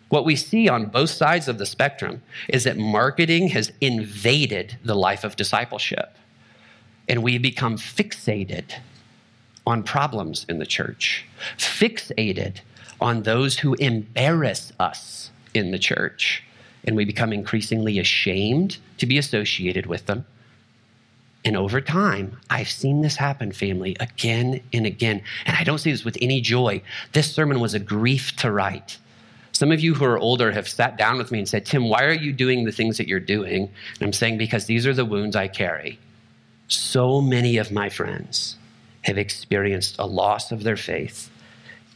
What 0.10 0.25
we 0.25 0.36
see 0.36 0.68
on 0.68 0.88
both 0.88 1.10
sides 1.10 1.48
of 1.48 1.58
the 1.58 1.65
spectrum 1.65 2.22
is 2.50 2.65
that 2.65 2.77
marketing 2.77 3.48
has 3.50 3.72
invaded 3.80 4.77
the 4.84 4.96
life 4.96 5.24
of 5.24 5.38
discipleship. 5.38 6.18
And 7.08 7.24
we 7.24 7.38
become 7.38 7.77
fixated 7.77 8.75
on 9.65 9.84
problems 9.84 10.46
in 10.50 10.60
the 10.60 10.65
church, 10.65 11.25
fixated 11.58 12.58
on 13.00 13.24
those 13.24 13.60
who 13.60 13.74
embarrass 13.75 14.72
us 14.79 15.32
in 15.53 15.72
the 15.72 15.79
church, 15.79 16.43
and 16.86 16.96
we 16.96 17.05
become 17.05 17.32
increasingly 17.32 18.00
ashamed 18.00 18.77
to 18.98 19.05
be 19.05 19.17
associated 19.17 19.86
with 19.86 20.05
them. 20.05 20.25
And 21.46 21.58
over 21.58 21.82
time, 21.82 22.38
I've 22.50 22.70
seen 22.70 23.01
this 23.01 23.17
happen, 23.17 23.51
family, 23.51 23.98
again 24.00 24.62
and 24.72 24.86
again. 24.86 25.22
And 25.46 25.58
I 25.58 25.63
don't 25.63 25.79
say 25.79 25.91
this 25.91 26.05
with 26.05 26.17
any 26.22 26.39
joy. 26.39 26.82
This 27.12 27.34
sermon 27.34 27.60
was 27.60 27.74
a 27.74 27.79
grief 27.79 28.36
to 28.38 28.51
write. 28.51 28.98
Some 29.51 29.72
of 29.72 29.82
you 29.82 29.93
who 29.93 30.05
are 30.05 30.17
older 30.17 30.51
have 30.51 30.67
sat 30.67 30.98
down 30.98 31.17
with 31.17 31.32
me 31.32 31.39
and 31.39 31.48
said, 31.48 31.65
Tim, 31.65 31.89
why 31.89 32.03
are 32.03 32.13
you 32.13 32.32
doing 32.32 32.63
the 32.63 32.72
things 32.72 32.98
that 32.98 33.08
you're 33.08 33.20
doing? 33.20 33.63
And 34.00 34.01
I'm 34.01 34.13
saying, 34.13 34.38
because 34.38 34.65
these 34.65 34.88
are 34.88 34.93
the 34.93 35.05
wounds 35.05 35.36
I 35.36 35.48
carry. 35.48 36.00
So 36.70 37.22
many 37.22 37.58
of 37.58 37.72
my 37.72 37.89
friends 37.89 38.58
have 39.03 39.17
experienced 39.17 39.98
a 40.00 40.05
loss 40.05 40.51
of 40.51 40.63
their 40.63 40.77
faith 40.77 41.29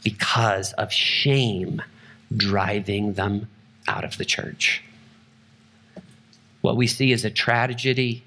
because 0.04 0.72
of 0.74 0.92
shame 0.92 1.82
driving 2.36 3.14
them 3.14 3.48
out 3.86 4.04
of 4.04 4.16
the 4.18 4.24
church. 4.24 4.82
What 6.60 6.76
we 6.76 6.86
see 6.86 7.12
is 7.12 7.24
a 7.24 7.30
tragedy 7.30 8.22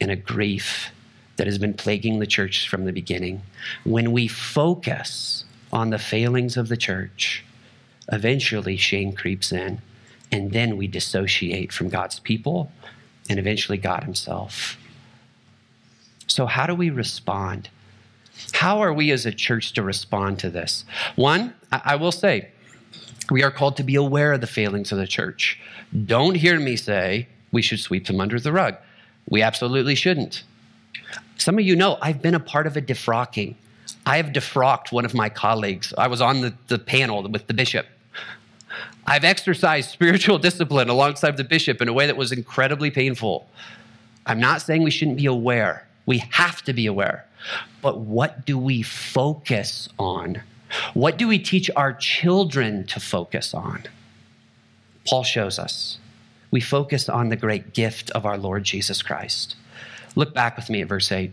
and 0.00 0.10
a 0.10 0.16
grief 0.16 0.90
that 1.36 1.46
has 1.46 1.58
been 1.58 1.74
plaguing 1.74 2.18
the 2.18 2.26
church 2.26 2.68
from 2.68 2.84
the 2.84 2.92
beginning. 2.92 3.42
When 3.84 4.12
we 4.12 4.28
focus 4.28 5.44
on 5.72 5.90
the 5.90 5.98
failings 5.98 6.56
of 6.56 6.68
the 6.68 6.76
church, 6.76 7.44
eventually 8.10 8.76
shame 8.76 9.12
creeps 9.12 9.52
in, 9.52 9.80
and 10.30 10.52
then 10.52 10.76
we 10.76 10.86
dissociate 10.86 11.72
from 11.72 11.88
God's 11.88 12.18
people 12.18 12.70
and 13.30 13.38
eventually 13.38 13.78
God 13.78 14.04
Himself. 14.04 14.76
So, 16.26 16.46
how 16.46 16.66
do 16.66 16.74
we 16.74 16.90
respond? 16.90 17.68
How 18.52 18.80
are 18.80 18.92
we 18.92 19.10
as 19.10 19.26
a 19.26 19.32
church 19.32 19.72
to 19.74 19.82
respond 19.82 20.38
to 20.40 20.50
this? 20.50 20.84
One, 21.16 21.54
I 21.70 21.96
will 21.96 22.12
say, 22.12 22.48
we 23.30 23.42
are 23.42 23.50
called 23.50 23.76
to 23.76 23.82
be 23.82 23.94
aware 23.94 24.32
of 24.32 24.40
the 24.40 24.46
failings 24.46 24.92
of 24.92 24.98
the 24.98 25.06
church. 25.06 25.58
Don't 26.06 26.34
hear 26.34 26.58
me 26.58 26.76
say 26.76 27.28
we 27.50 27.62
should 27.62 27.80
sweep 27.80 28.06
them 28.06 28.20
under 28.20 28.38
the 28.40 28.52
rug. 28.52 28.76
We 29.28 29.42
absolutely 29.42 29.94
shouldn't. 29.94 30.42
Some 31.36 31.58
of 31.58 31.64
you 31.64 31.76
know 31.76 31.98
I've 32.02 32.22
been 32.22 32.34
a 32.34 32.40
part 32.40 32.66
of 32.66 32.76
a 32.76 32.82
defrocking. 32.82 33.54
I 34.06 34.16
have 34.16 34.26
defrocked 34.26 34.92
one 34.92 35.04
of 35.04 35.14
my 35.14 35.28
colleagues. 35.28 35.94
I 35.96 36.08
was 36.08 36.20
on 36.20 36.40
the, 36.40 36.54
the 36.68 36.78
panel 36.78 37.22
with 37.28 37.46
the 37.46 37.54
bishop. 37.54 37.86
I've 39.06 39.24
exercised 39.24 39.90
spiritual 39.90 40.38
discipline 40.38 40.88
alongside 40.88 41.36
the 41.36 41.44
bishop 41.44 41.80
in 41.80 41.88
a 41.88 41.92
way 41.92 42.06
that 42.06 42.16
was 42.16 42.32
incredibly 42.32 42.90
painful. 42.90 43.48
I'm 44.26 44.40
not 44.40 44.62
saying 44.62 44.82
we 44.82 44.90
shouldn't 44.90 45.16
be 45.16 45.26
aware. 45.26 45.86
We 46.06 46.18
have 46.30 46.62
to 46.62 46.72
be 46.72 46.86
aware. 46.86 47.26
But 47.80 48.00
what 48.00 48.46
do 48.46 48.58
we 48.58 48.82
focus 48.82 49.88
on? 49.98 50.42
What 50.94 51.18
do 51.18 51.28
we 51.28 51.38
teach 51.38 51.70
our 51.76 51.92
children 51.92 52.86
to 52.86 53.00
focus 53.00 53.54
on? 53.54 53.84
Paul 55.06 55.24
shows 55.24 55.58
us. 55.58 55.98
We 56.50 56.60
focus 56.60 57.08
on 57.08 57.28
the 57.28 57.36
great 57.36 57.72
gift 57.72 58.10
of 58.10 58.24
our 58.26 58.38
Lord 58.38 58.64
Jesus 58.64 59.02
Christ. 59.02 59.56
Look 60.14 60.34
back 60.34 60.56
with 60.56 60.70
me 60.70 60.82
at 60.82 60.88
verse 60.88 61.10
8. 61.10 61.32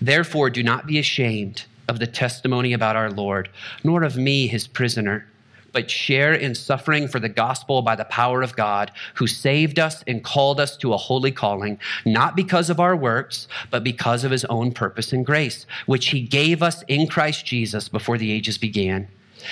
Therefore, 0.00 0.50
do 0.50 0.62
not 0.62 0.86
be 0.86 0.98
ashamed 0.98 1.64
of 1.88 1.98
the 1.98 2.06
testimony 2.06 2.72
about 2.72 2.96
our 2.96 3.10
Lord, 3.10 3.48
nor 3.82 4.02
of 4.02 4.16
me, 4.16 4.46
his 4.46 4.66
prisoner 4.66 5.26
but 5.72 5.90
share 5.90 6.32
in 6.32 6.54
suffering 6.54 7.08
for 7.08 7.18
the 7.18 7.28
gospel 7.28 7.82
by 7.82 7.96
the 7.96 8.04
power 8.04 8.42
of 8.42 8.56
God, 8.56 8.92
who 9.14 9.26
saved 9.26 9.78
us 9.78 10.04
and 10.06 10.22
called 10.22 10.60
us 10.60 10.76
to 10.78 10.92
a 10.92 10.98
holy 10.98 11.32
calling, 11.32 11.78
not 12.04 12.36
because 12.36 12.70
of 12.70 12.80
our 12.80 12.94
works, 12.94 13.48
but 13.70 13.82
because 13.82 14.24
of 14.24 14.30
his 14.30 14.44
own 14.46 14.72
purpose 14.72 15.12
and 15.12 15.26
grace, 15.26 15.66
which 15.86 16.08
he 16.10 16.20
gave 16.20 16.62
us 16.62 16.82
in 16.88 17.06
Christ 17.06 17.46
Jesus 17.46 17.88
before 17.88 18.18
the 18.18 18.30
ages 18.32 18.58
began. 18.58 19.08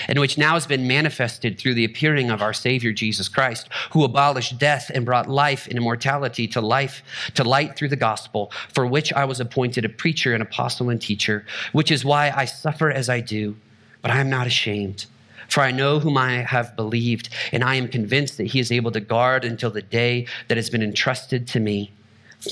And 0.06 0.20
which 0.20 0.38
now 0.38 0.54
has 0.54 0.68
been 0.68 0.86
manifested 0.86 1.58
through 1.58 1.74
the 1.74 1.84
appearing 1.84 2.30
of 2.30 2.42
our 2.42 2.52
Savior 2.52 2.92
Jesus 2.92 3.28
Christ, 3.28 3.68
who 3.90 4.04
abolished 4.04 4.56
death 4.56 4.88
and 4.94 5.04
brought 5.04 5.28
life 5.28 5.66
and 5.66 5.76
immortality 5.76 6.46
to 6.48 6.60
life, 6.60 7.02
to 7.34 7.42
light 7.42 7.74
through 7.74 7.88
the 7.88 7.96
gospel, 7.96 8.52
for 8.72 8.86
which 8.86 9.12
I 9.12 9.24
was 9.24 9.40
appointed 9.40 9.84
a 9.84 9.88
preacher, 9.88 10.32
an 10.32 10.42
apostle, 10.42 10.90
and 10.90 11.02
teacher, 11.02 11.44
which 11.72 11.90
is 11.90 12.04
why 12.04 12.30
I 12.30 12.44
suffer 12.44 12.88
as 12.88 13.08
I 13.08 13.18
do, 13.18 13.56
but 14.00 14.12
I 14.12 14.20
am 14.20 14.30
not 14.30 14.46
ashamed 14.46 15.06
for 15.50 15.62
I 15.62 15.70
know 15.72 15.98
whom 15.98 16.16
I 16.16 16.42
have 16.42 16.76
believed, 16.76 17.28
and 17.52 17.62
I 17.62 17.74
am 17.74 17.88
convinced 17.88 18.36
that 18.38 18.46
he 18.46 18.60
is 18.60 18.72
able 18.72 18.92
to 18.92 19.00
guard 19.00 19.44
until 19.44 19.70
the 19.70 19.82
day 19.82 20.26
that 20.48 20.56
has 20.56 20.70
been 20.70 20.82
entrusted 20.82 21.46
to 21.48 21.60
me. 21.60 21.90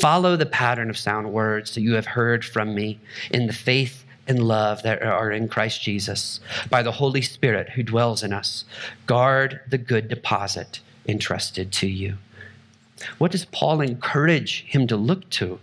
Follow 0.01 0.37
the 0.37 0.47
pattern 0.47 0.91
of 0.91 0.99
sound 0.99 1.33
words 1.33 1.75
that 1.75 1.81
you 1.81 1.95
have 1.95 2.07
heard 2.07 2.45
from 2.45 2.75
me 2.75 2.99
in 3.31 3.47
the 3.47 3.53
faith 3.53 4.05
and 4.27 4.43
love 4.43 4.83
that 4.83 5.03
are 5.03 5.31
in 5.31 5.49
Christ 5.49 5.81
Jesus 5.81 6.41
by 6.69 6.83
the 6.83 6.93
Holy 6.93 7.23
Spirit 7.23 7.71
who 7.71 7.83
dwells 7.83 8.23
in 8.23 8.33
us. 8.33 8.65
Guard 9.07 9.61
the 9.69 9.79
good 9.79 10.09
deposit 10.09 10.81
entrusted 11.07 11.73
to 11.73 11.87
you. 11.87 12.19
What 13.17 13.33
does 13.33 13.47
Paul 13.47 13.81
encourage 13.81 14.65
him 14.65 14.87
to 14.89 14.97
look 14.97 15.31
to? 15.31 15.59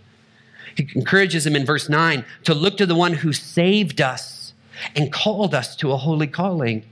He 0.74 0.88
encourages 0.94 1.46
him 1.46 1.54
in 1.54 1.64
verse 1.64 1.88
9 1.88 2.24
to 2.44 2.54
look 2.54 2.76
to 2.78 2.86
the 2.86 2.94
one 2.94 3.14
who 3.14 3.32
saved 3.32 4.00
us 4.00 4.52
and 4.94 5.12
called 5.12 5.54
us 5.54 5.76
to 5.76 5.92
a 5.92 5.96
holy 5.96 6.26
calling. 6.26 6.84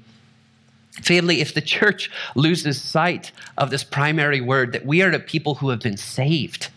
Family, 1.03 1.41
if 1.41 1.55
the 1.55 1.61
church 1.61 2.11
loses 2.35 2.81
sight 2.81 3.33
of 3.59 3.71
this 3.71 3.85
primary 3.85 4.41
word, 4.41 4.73
that 4.73 4.87
we 4.87 5.03
are 5.03 5.11
a 5.11 5.19
people 5.19 5.57
who 5.57 5.71
have 5.71 5.81
been 5.81 5.97
saved, 5.97 6.71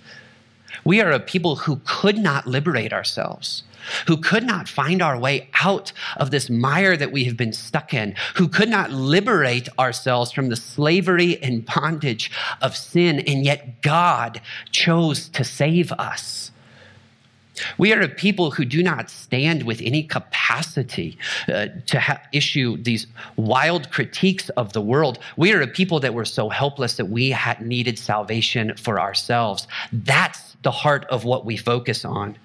We 0.83 1.01
are 1.01 1.11
a 1.11 1.19
people 1.19 1.57
who 1.57 1.81
could 1.85 2.17
not 2.17 2.47
liberate 2.47 2.93
ourselves, 2.93 3.63
who 4.07 4.17
could 4.17 4.43
not 4.43 4.67
find 4.69 5.01
our 5.01 5.19
way 5.19 5.49
out 5.61 5.91
of 6.17 6.31
this 6.31 6.49
mire 6.49 6.95
that 6.97 7.11
we 7.11 7.25
have 7.25 7.37
been 7.37 7.53
stuck 7.53 7.93
in, 7.93 8.15
who 8.35 8.47
could 8.47 8.69
not 8.69 8.91
liberate 8.91 9.67
ourselves 9.77 10.31
from 10.31 10.49
the 10.49 10.55
slavery 10.55 11.41
and 11.43 11.65
bondage 11.65 12.31
of 12.61 12.75
sin, 12.75 13.19
and 13.19 13.43
yet 13.43 13.81
God 13.81 14.41
chose 14.71 15.29
to 15.29 15.43
save 15.43 15.91
us. 15.93 16.51
We 17.77 17.93
are 17.93 18.01
a 18.01 18.07
people 18.07 18.51
who 18.51 18.65
do 18.65 18.83
not 18.83 19.09
stand 19.09 19.63
with 19.63 19.81
any 19.81 20.03
capacity 20.03 21.17
uh, 21.47 21.67
to 21.87 21.99
ha- 21.99 22.21
issue 22.31 22.77
these 22.77 23.07
wild 23.35 23.91
critiques 23.91 24.49
of 24.49 24.73
the 24.73 24.81
world. 24.81 25.19
We 25.37 25.53
are 25.53 25.61
a 25.61 25.67
people 25.67 25.99
that 26.01 26.13
were 26.13 26.25
so 26.25 26.49
helpless 26.49 26.97
that 26.97 27.05
we 27.05 27.31
had 27.31 27.61
needed 27.61 27.97
salvation 27.97 28.75
for 28.77 28.99
ourselves. 28.99 29.67
That's 29.91 30.55
the 30.63 30.71
heart 30.71 31.05
of 31.09 31.23
what 31.23 31.45
we 31.45 31.57
focus 31.57 32.03
on. 32.03 32.37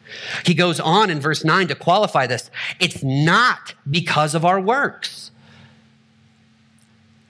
He 0.44 0.54
goes 0.54 0.80
on 0.80 1.10
in 1.10 1.20
verse 1.20 1.44
9 1.44 1.68
to 1.68 1.74
qualify 1.74 2.26
this 2.26 2.50
it's 2.78 3.02
not 3.02 3.74
because 3.90 4.34
of 4.34 4.44
our 4.44 4.60
works. 4.60 5.30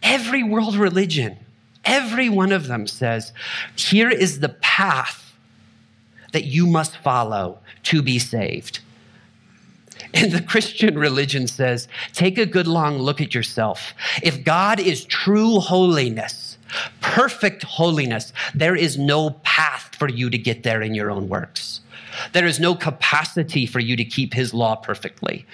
Every 0.03 0.43
world 0.43 0.75
religion, 0.75 1.39
every 1.85 2.29
one 2.29 2.51
of 2.51 2.67
them 2.67 2.87
says, 2.87 3.33
here 3.77 4.11
is 4.11 4.41
the 4.41 4.49
path 4.49 5.22
that 6.33 6.45
you 6.45 6.67
must 6.67 6.97
follow 6.99 7.59
to 7.85 8.03
be 8.03 8.19
saved. 8.19 8.81
And 10.15 10.33
the 10.33 10.43
Christian 10.43 10.99
religion 10.99 11.47
says, 11.47 11.89
take 12.13 12.37
a 12.37 12.47
good 12.47 12.67
long 12.67 12.99
look 12.99 13.21
at 13.21 13.35
yourself. 13.35 13.95
If 14.23 14.45
God 14.45 14.81
is 14.81 15.05
true 15.05 15.59
holiness, 15.59 16.59
perfect 17.01 17.63
holiness, 17.63 18.33
there 18.55 18.77
is 18.77 18.99
no 18.99 19.31
path 19.43 19.95
for 19.97 20.09
you 20.09 20.29
to 20.31 20.39
get 20.39 20.65
there 20.65 20.83
in 20.83 20.95
your 20.95 21.11
own 21.11 21.29
works. 21.29 21.81
There 22.33 22.47
is 22.47 22.61
no 22.61 22.75
capacity 22.75 23.65
for 23.65 23.81
you 23.81 23.97
to 23.97 24.05
keep 24.05 24.35
his 24.35 24.53
law 24.53 24.77
perfectly. 24.77 25.47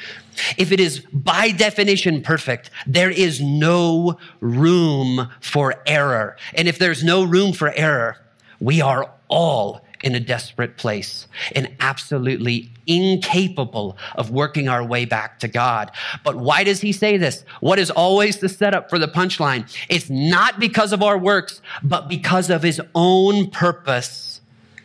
If 0.56 0.72
it 0.72 0.80
is 0.80 1.00
by 1.12 1.52
definition 1.52 2.20
perfect, 2.20 2.70
there 2.84 3.10
is 3.10 3.40
no 3.40 4.18
room 4.40 5.28
for 5.40 5.76
error. 5.86 6.36
And 6.54 6.66
if 6.66 6.78
there's 6.78 7.04
no 7.04 7.22
room 7.22 7.52
for 7.52 7.72
error, 7.76 8.16
we 8.58 8.80
are 8.80 9.10
all 9.28 9.84
in 10.02 10.14
a 10.14 10.20
desperate 10.20 10.76
place 10.76 11.26
and 11.54 11.68
absolutely 11.80 12.70
incapable 12.86 13.96
of 14.14 14.30
working 14.30 14.68
our 14.68 14.84
way 14.84 15.04
back 15.04 15.38
to 15.40 15.48
God. 15.48 15.90
But 16.24 16.36
why 16.36 16.64
does 16.64 16.80
he 16.80 16.92
say 16.92 17.16
this? 17.16 17.44
What 17.60 17.78
is 17.78 17.90
always 17.90 18.38
the 18.38 18.48
setup 18.48 18.88
for 18.88 18.98
the 18.98 19.08
punchline? 19.08 19.68
It's 19.88 20.08
not 20.08 20.60
because 20.60 20.92
of 20.92 21.02
our 21.02 21.18
works, 21.18 21.60
but 21.82 22.08
because 22.08 22.50
of 22.50 22.62
his 22.62 22.80
own 22.94 23.50
purpose 23.50 24.40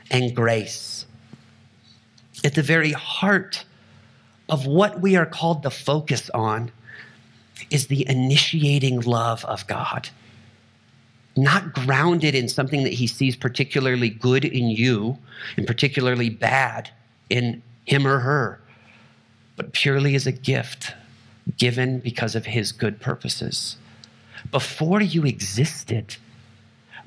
and 0.09 0.35
grace. 0.35 1.05
At 2.43 2.55
the 2.55 2.63
very 2.63 2.91
heart 2.91 3.65
of 4.49 4.65
what 4.65 4.99
we 4.99 5.15
are 5.15 5.25
called 5.25 5.63
to 5.63 5.69
focus 5.69 6.29
on 6.33 6.71
is 7.69 7.87
the 7.87 8.07
initiating 8.09 9.01
love 9.01 9.45
of 9.45 9.65
God 9.67 10.09
not 11.35 11.73
grounded 11.73 12.35
in 12.35 12.47
something 12.47 12.83
that 12.83 12.93
he 12.93 13.07
sees 13.07 13.35
particularly 13.35 14.09
good 14.09 14.45
in 14.45 14.69
you 14.69 15.17
and 15.57 15.65
particularly 15.65 16.29
bad 16.29 16.89
in 17.29 17.61
him 17.85 18.05
or 18.05 18.19
her, 18.19 18.61
but 19.55 19.73
purely 19.73 20.15
as 20.15 20.27
a 20.27 20.31
gift 20.31 20.93
given 21.57 21.99
because 21.99 22.35
of 22.35 22.45
his 22.45 22.71
good 22.71 22.99
purposes. 23.01 23.77
Before 24.51 25.01
you 25.01 25.25
existed, 25.25 26.15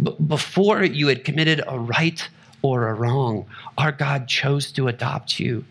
b- 0.02 0.16
before 0.26 0.82
you 0.84 1.08
had 1.08 1.24
committed 1.24 1.62
a 1.66 1.78
right 1.78 2.28
or 2.62 2.88
a 2.88 2.94
wrong, 2.94 3.46
our 3.78 3.92
God 3.92 4.26
chose 4.28 4.72
to 4.72 4.88
adopt 4.88 5.38
you. 5.38 5.64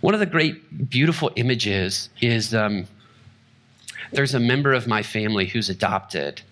One 0.00 0.14
of 0.14 0.20
the 0.20 0.26
great, 0.26 0.88
beautiful 0.88 1.30
images 1.36 2.08
is 2.20 2.54
um, 2.54 2.86
there's 4.12 4.34
a 4.34 4.40
member 4.40 4.72
of 4.72 4.86
my 4.86 5.02
family 5.02 5.46
who's 5.46 5.68
adopted 5.68 6.42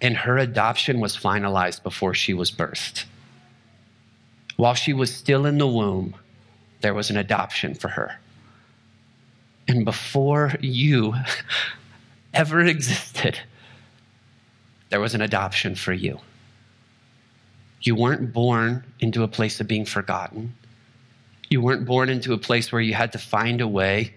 and 0.00 0.16
her 0.16 0.38
adoption 0.38 1.00
was 1.00 1.16
finalized 1.16 1.82
before 1.82 2.14
she 2.14 2.34
was 2.34 2.50
birthed. 2.50 3.04
While 4.56 4.74
she 4.74 4.92
was 4.92 5.14
still 5.14 5.46
in 5.46 5.58
the 5.58 5.66
womb, 5.66 6.14
there 6.80 6.94
was 6.94 7.10
an 7.10 7.16
adoption 7.16 7.74
for 7.74 7.88
her. 7.88 8.18
And 9.68 9.84
before 9.84 10.54
you 10.60 11.14
ever 12.34 12.60
existed, 12.60 13.38
there 14.88 15.00
was 15.00 15.14
an 15.14 15.22
adoption 15.22 15.74
for 15.74 15.92
you. 15.92 16.18
You 17.82 17.94
weren't 17.94 18.32
born 18.32 18.84
into 19.00 19.22
a 19.22 19.28
place 19.28 19.60
of 19.60 19.66
being 19.66 19.84
forgotten. 19.84 20.54
You 21.48 21.60
weren't 21.60 21.86
born 21.86 22.08
into 22.08 22.32
a 22.32 22.38
place 22.38 22.70
where 22.70 22.82
you 22.82 22.94
had 22.94 23.12
to 23.12 23.18
find 23.18 23.60
a 23.60 23.68
way 23.68 24.14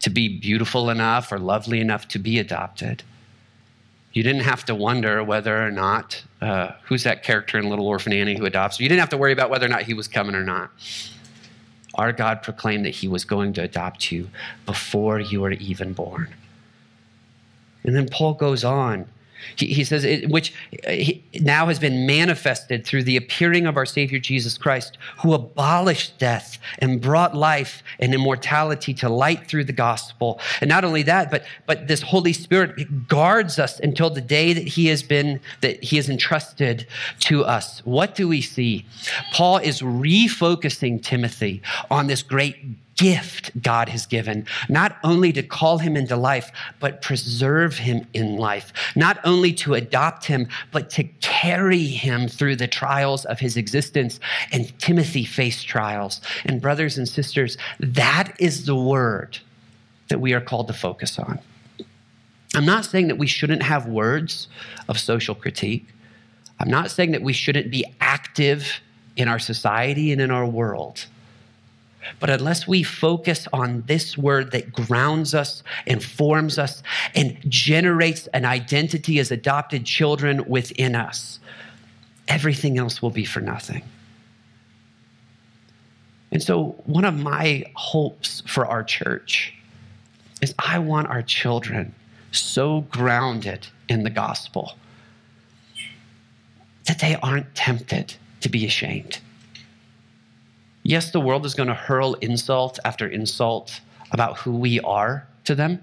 to 0.00 0.10
be 0.10 0.38
beautiful 0.38 0.90
enough 0.90 1.32
or 1.32 1.38
lovely 1.38 1.80
enough 1.80 2.08
to 2.08 2.18
be 2.18 2.38
adopted. 2.38 3.02
You 4.16 4.22
didn't 4.22 4.44
have 4.44 4.64
to 4.64 4.74
wonder 4.74 5.22
whether 5.22 5.62
or 5.62 5.70
not, 5.70 6.22
uh, 6.40 6.70
who's 6.84 7.02
that 7.02 7.22
character 7.22 7.58
in 7.58 7.68
Little 7.68 7.86
Orphan 7.86 8.14
Annie 8.14 8.34
who 8.34 8.46
adopts? 8.46 8.80
You 8.80 8.84
You 8.84 8.88
didn't 8.88 9.00
have 9.00 9.10
to 9.10 9.18
worry 9.18 9.34
about 9.34 9.50
whether 9.50 9.66
or 9.66 9.68
not 9.68 9.82
he 9.82 9.92
was 9.92 10.08
coming 10.08 10.34
or 10.34 10.42
not. 10.42 10.70
Our 11.96 12.12
God 12.12 12.40
proclaimed 12.42 12.86
that 12.86 12.94
he 12.94 13.08
was 13.08 13.26
going 13.26 13.52
to 13.52 13.62
adopt 13.62 14.10
you 14.10 14.30
before 14.64 15.20
you 15.20 15.42
were 15.42 15.50
even 15.52 15.92
born. 15.92 16.32
And 17.84 17.94
then 17.94 18.08
Paul 18.08 18.32
goes 18.32 18.64
on 18.64 19.04
he, 19.56 19.66
he 19.66 19.84
says, 19.84 20.04
it, 20.04 20.28
which 20.28 20.52
uh, 20.86 20.92
now 21.40 21.66
has 21.66 21.78
been 21.78 22.06
manifested 22.06 22.84
through 22.84 23.04
the 23.04 23.16
appearing 23.16 23.66
of 23.66 23.76
our 23.76 23.86
Savior 23.86 24.18
Jesus 24.18 24.58
Christ, 24.58 24.98
who 25.18 25.34
abolished 25.34 26.18
death 26.18 26.58
and 26.78 27.00
brought 27.00 27.34
life 27.34 27.82
and 27.98 28.14
immortality 28.14 28.94
to 28.94 29.08
light 29.08 29.46
through 29.46 29.64
the 29.64 29.72
gospel. 29.72 30.40
And 30.60 30.68
not 30.68 30.84
only 30.84 31.02
that, 31.04 31.30
but, 31.30 31.44
but 31.66 31.88
this 31.88 32.02
Holy 32.02 32.32
Spirit 32.32 33.08
guards 33.08 33.58
us 33.58 33.80
until 33.80 34.10
the 34.10 34.20
day 34.20 34.52
that 34.52 34.66
He 34.66 34.86
has 34.86 35.02
been, 35.02 35.40
that 35.60 35.82
He 35.82 35.96
has 35.96 36.08
entrusted 36.08 36.86
to 37.20 37.44
us. 37.44 37.80
What 37.84 38.14
do 38.14 38.28
we 38.28 38.40
see? 38.40 38.86
Paul 39.32 39.58
is 39.58 39.80
refocusing 39.80 41.02
Timothy 41.02 41.62
on 41.90 42.06
this 42.06 42.22
great 42.22 42.56
gift 42.96 43.50
God 43.62 43.88
has 43.88 44.06
given, 44.06 44.46
not 44.68 44.96
only 45.04 45.32
to 45.32 45.42
call 45.42 45.78
him 45.78 45.96
into 45.96 46.16
life, 46.16 46.50
but 46.80 47.02
preserve 47.02 47.76
him 47.76 48.06
in 48.14 48.36
life, 48.36 48.72
not 48.96 49.18
only 49.24 49.52
to 49.52 49.74
adopt 49.74 50.24
him, 50.24 50.48
but 50.72 50.90
to 50.90 51.04
carry 51.20 51.84
him 51.84 52.26
through 52.26 52.56
the 52.56 52.66
trials 52.66 53.24
of 53.26 53.38
his 53.38 53.56
existence. 53.56 54.18
And 54.50 54.76
Timothy 54.78 55.24
faced 55.24 55.68
trials. 55.68 56.20
And, 56.46 56.60
brothers 56.60 56.98
and 56.98 57.08
sisters, 57.08 57.58
that 57.80 58.34
is 58.40 58.66
the 58.66 58.76
word 58.76 59.38
that 60.08 60.20
we 60.20 60.32
are 60.32 60.40
called 60.40 60.68
to 60.68 60.74
focus 60.74 61.18
on. 61.18 61.38
I'm 62.54 62.64
not 62.64 62.86
saying 62.86 63.08
that 63.08 63.18
we 63.18 63.26
shouldn't 63.26 63.62
have 63.62 63.86
words 63.86 64.48
of 64.88 64.98
social 64.98 65.34
critique. 65.34 65.86
I'm 66.58 66.70
not 66.70 66.90
saying 66.90 67.10
that 67.10 67.22
we 67.22 67.34
shouldn't 67.34 67.70
be 67.70 67.84
active 68.00 68.80
in 69.16 69.28
our 69.28 69.38
society 69.38 70.12
and 70.12 70.20
in 70.20 70.30
our 70.30 70.46
world. 70.46 71.06
But 72.20 72.30
unless 72.30 72.66
we 72.66 72.82
focus 72.82 73.46
on 73.52 73.82
this 73.86 74.16
word 74.16 74.52
that 74.52 74.72
grounds 74.72 75.34
us 75.34 75.62
and 75.86 76.02
forms 76.02 76.58
us 76.58 76.82
and 77.14 77.38
generates 77.48 78.26
an 78.28 78.44
identity 78.44 79.18
as 79.18 79.30
adopted 79.30 79.84
children 79.84 80.44
within 80.46 80.94
us, 80.94 81.40
everything 82.28 82.78
else 82.78 83.02
will 83.02 83.10
be 83.10 83.24
for 83.24 83.40
nothing. 83.40 83.82
And 86.32 86.42
so, 86.42 86.74
one 86.84 87.04
of 87.04 87.16
my 87.16 87.64
hopes 87.74 88.42
for 88.46 88.66
our 88.66 88.82
church 88.82 89.54
is 90.42 90.54
I 90.58 90.78
want 90.78 91.08
our 91.08 91.22
children 91.22 91.94
so 92.32 92.82
grounded 92.82 93.68
in 93.88 94.02
the 94.02 94.10
gospel 94.10 94.76
that 96.86 96.98
they 96.98 97.16
aren't 97.16 97.54
tempted 97.54 98.14
to 98.40 98.48
be 98.48 98.66
ashamed 98.66 99.20
Yes, 100.88 101.10
the 101.10 101.18
world 101.18 101.44
is 101.44 101.54
going 101.54 101.68
to 101.68 101.74
hurl 101.74 102.14
insult 102.14 102.78
after 102.84 103.08
insult 103.08 103.80
about 104.12 104.38
who 104.38 104.52
we 104.52 104.78
are 104.78 105.26
to 105.42 105.56
them. 105.56 105.82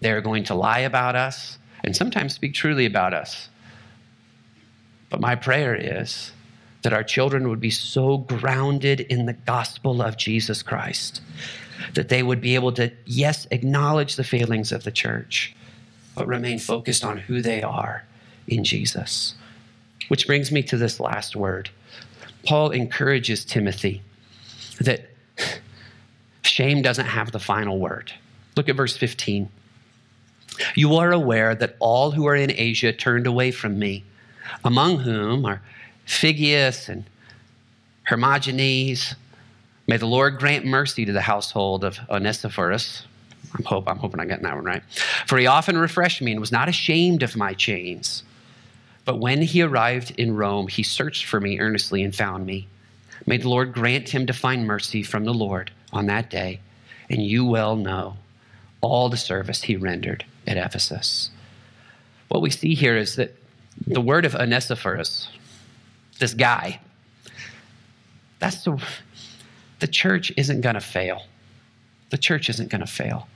They're 0.00 0.20
going 0.20 0.42
to 0.44 0.54
lie 0.56 0.80
about 0.80 1.14
us 1.14 1.58
and 1.84 1.94
sometimes 1.94 2.34
speak 2.34 2.54
truly 2.54 2.86
about 2.86 3.14
us. 3.14 3.48
But 5.10 5.20
my 5.20 5.36
prayer 5.36 5.76
is 5.76 6.32
that 6.82 6.92
our 6.92 7.04
children 7.04 7.48
would 7.48 7.60
be 7.60 7.70
so 7.70 8.18
grounded 8.18 8.98
in 8.98 9.26
the 9.26 9.32
gospel 9.32 10.02
of 10.02 10.16
Jesus 10.16 10.60
Christ 10.60 11.22
that 11.94 12.08
they 12.08 12.24
would 12.24 12.40
be 12.40 12.56
able 12.56 12.72
to, 12.72 12.90
yes, 13.06 13.46
acknowledge 13.52 14.16
the 14.16 14.24
failings 14.24 14.72
of 14.72 14.82
the 14.82 14.90
church, 14.90 15.54
but 16.16 16.26
remain 16.26 16.58
focused 16.58 17.04
on 17.04 17.18
who 17.18 17.40
they 17.40 17.62
are 17.62 18.04
in 18.48 18.64
Jesus. 18.64 19.36
Which 20.08 20.26
brings 20.26 20.50
me 20.50 20.64
to 20.64 20.76
this 20.76 20.98
last 20.98 21.36
word 21.36 21.70
Paul 22.44 22.70
encourages 22.70 23.44
Timothy 23.44 24.02
that 24.80 25.08
shame 26.42 26.82
doesn't 26.82 27.06
have 27.06 27.32
the 27.32 27.38
final 27.38 27.78
word. 27.78 28.12
Look 28.56 28.68
at 28.68 28.76
verse 28.76 28.96
15. 28.96 29.48
You 30.74 30.94
are 30.96 31.12
aware 31.12 31.54
that 31.54 31.76
all 31.80 32.12
who 32.12 32.26
are 32.26 32.36
in 32.36 32.52
Asia 32.52 32.92
turned 32.92 33.26
away 33.26 33.50
from 33.50 33.78
me, 33.78 34.04
among 34.64 34.98
whom 34.98 35.44
are 35.46 35.60
Phygelus 36.06 36.88
and 36.88 37.04
Hermogenes. 38.04 39.14
May 39.86 39.96
the 39.96 40.06
Lord 40.06 40.38
grant 40.38 40.64
mercy 40.64 41.04
to 41.04 41.12
the 41.12 41.20
household 41.20 41.84
of 41.84 41.98
Onesiphorus. 42.08 43.04
I'm, 43.56 43.64
hope, 43.64 43.88
I'm 43.88 43.98
hoping 43.98 44.20
I'm 44.20 44.28
getting 44.28 44.44
that 44.44 44.54
one 44.54 44.64
right. 44.64 44.82
For 45.26 45.38
he 45.38 45.46
often 45.46 45.76
refreshed 45.76 46.22
me 46.22 46.32
and 46.32 46.40
was 46.40 46.52
not 46.52 46.68
ashamed 46.68 47.22
of 47.22 47.36
my 47.36 47.52
chains. 47.52 48.22
But 49.04 49.20
when 49.20 49.42
he 49.42 49.62
arrived 49.62 50.12
in 50.18 50.36
Rome, 50.36 50.68
he 50.68 50.82
searched 50.82 51.26
for 51.26 51.40
me 51.40 51.58
earnestly 51.58 52.02
and 52.02 52.14
found 52.14 52.46
me. 52.46 52.68
May 53.26 53.38
the 53.38 53.48
Lord 53.48 53.72
grant 53.72 54.08
him 54.08 54.26
to 54.26 54.32
find 54.32 54.66
mercy 54.66 55.02
from 55.02 55.24
the 55.24 55.34
Lord 55.34 55.70
on 55.92 56.06
that 56.06 56.30
day. 56.30 56.60
And 57.10 57.22
you 57.22 57.44
well 57.44 57.76
know 57.76 58.16
all 58.80 59.08
the 59.08 59.16
service 59.16 59.62
he 59.62 59.76
rendered 59.76 60.24
at 60.46 60.56
Ephesus. 60.56 61.30
What 62.28 62.42
we 62.42 62.50
see 62.50 62.74
here 62.74 62.96
is 62.96 63.16
that 63.16 63.36
the 63.86 64.00
word 64.00 64.24
of 64.24 64.34
Onesiphorus, 64.34 65.28
this 66.18 66.34
guy, 66.34 66.80
that's 68.38 68.64
the, 68.64 68.82
the 69.80 69.86
church 69.86 70.32
isn't 70.36 70.60
going 70.60 70.74
to 70.74 70.80
fail. 70.80 71.22
The 72.10 72.18
church 72.18 72.48
isn't 72.48 72.70
going 72.70 72.80
to 72.80 72.86
fail. 72.86 73.28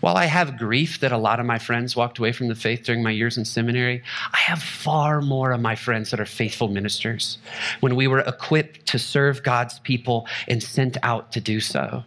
While 0.00 0.16
I 0.16 0.26
have 0.26 0.58
grief 0.58 1.00
that 1.00 1.12
a 1.12 1.18
lot 1.18 1.40
of 1.40 1.46
my 1.46 1.58
friends 1.58 1.96
walked 1.96 2.18
away 2.18 2.32
from 2.32 2.48
the 2.48 2.54
faith 2.54 2.84
during 2.84 3.02
my 3.02 3.10
years 3.10 3.36
in 3.38 3.44
seminary, 3.44 4.02
I 4.32 4.38
have 4.38 4.62
far 4.62 5.20
more 5.20 5.52
of 5.52 5.60
my 5.60 5.74
friends 5.74 6.10
that 6.10 6.20
are 6.20 6.26
faithful 6.26 6.68
ministers 6.68 7.38
when 7.80 7.96
we 7.96 8.06
were 8.06 8.20
equipped 8.20 8.86
to 8.86 8.98
serve 8.98 9.42
God's 9.42 9.78
people 9.80 10.26
and 10.46 10.62
sent 10.62 10.96
out 11.02 11.32
to 11.32 11.40
do 11.40 11.60
so. 11.60 12.04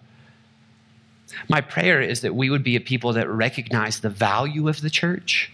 My 1.50 1.62
prayer 1.62 2.02
is 2.02 2.22
that 2.22 2.36
we 2.36 2.50
would 2.50 2.64
be 2.64 2.76
a 2.76 2.82
people 2.82 3.14
that 3.14 3.30
recognize 3.30 4.00
the 4.00 4.10
value 4.10 4.68
of 4.68 4.82
the 4.82 4.90
church, 4.90 5.52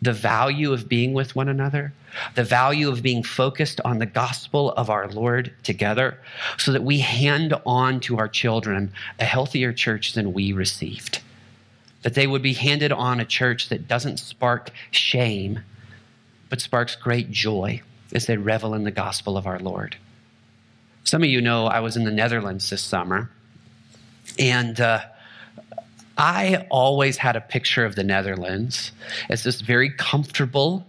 the 0.00 0.12
value 0.12 0.72
of 0.72 0.88
being 0.88 1.12
with 1.12 1.36
one 1.36 1.48
another, 1.48 1.92
the 2.34 2.44
value 2.44 2.88
of 2.88 3.02
being 3.02 3.22
focused 3.22 3.80
on 3.84 3.98
the 3.98 4.06
gospel 4.06 4.72
of 4.72 4.90
our 4.90 5.08
Lord 5.08 5.52
together, 5.62 6.18
so 6.58 6.72
that 6.72 6.82
we 6.82 6.98
hand 6.98 7.54
on 7.64 8.00
to 8.00 8.18
our 8.18 8.28
children 8.28 8.92
a 9.20 9.24
healthier 9.24 9.72
church 9.72 10.14
than 10.14 10.32
we 10.32 10.52
received 10.52 11.21
that 12.02 12.14
they 12.14 12.26
would 12.26 12.42
be 12.42 12.52
handed 12.52 12.92
on 12.92 13.20
a 13.20 13.24
church 13.24 13.68
that 13.68 13.88
doesn't 13.88 14.18
spark 14.18 14.70
shame, 14.90 15.60
but 16.48 16.60
sparks 16.60 16.96
great 16.96 17.30
joy 17.30 17.80
as 18.14 18.26
they 18.26 18.36
revel 18.36 18.74
in 18.74 18.84
the 18.84 18.90
gospel 18.90 19.36
of 19.36 19.46
our 19.46 19.58
Lord. 19.58 19.96
Some 21.04 21.22
of 21.22 21.28
you 21.28 21.40
know 21.40 21.66
I 21.66 21.80
was 21.80 21.96
in 21.96 22.04
the 22.04 22.10
Netherlands 22.10 22.70
this 22.70 22.82
summer, 22.82 23.30
and 24.38 24.80
uh, 24.80 25.00
I 26.16 26.66
always 26.70 27.16
had 27.16 27.36
a 27.36 27.40
picture 27.40 27.84
of 27.84 27.96
the 27.96 28.04
Netherlands 28.04 28.92
as 29.28 29.44
this 29.44 29.60
very 29.60 29.90
comfortable, 29.90 30.86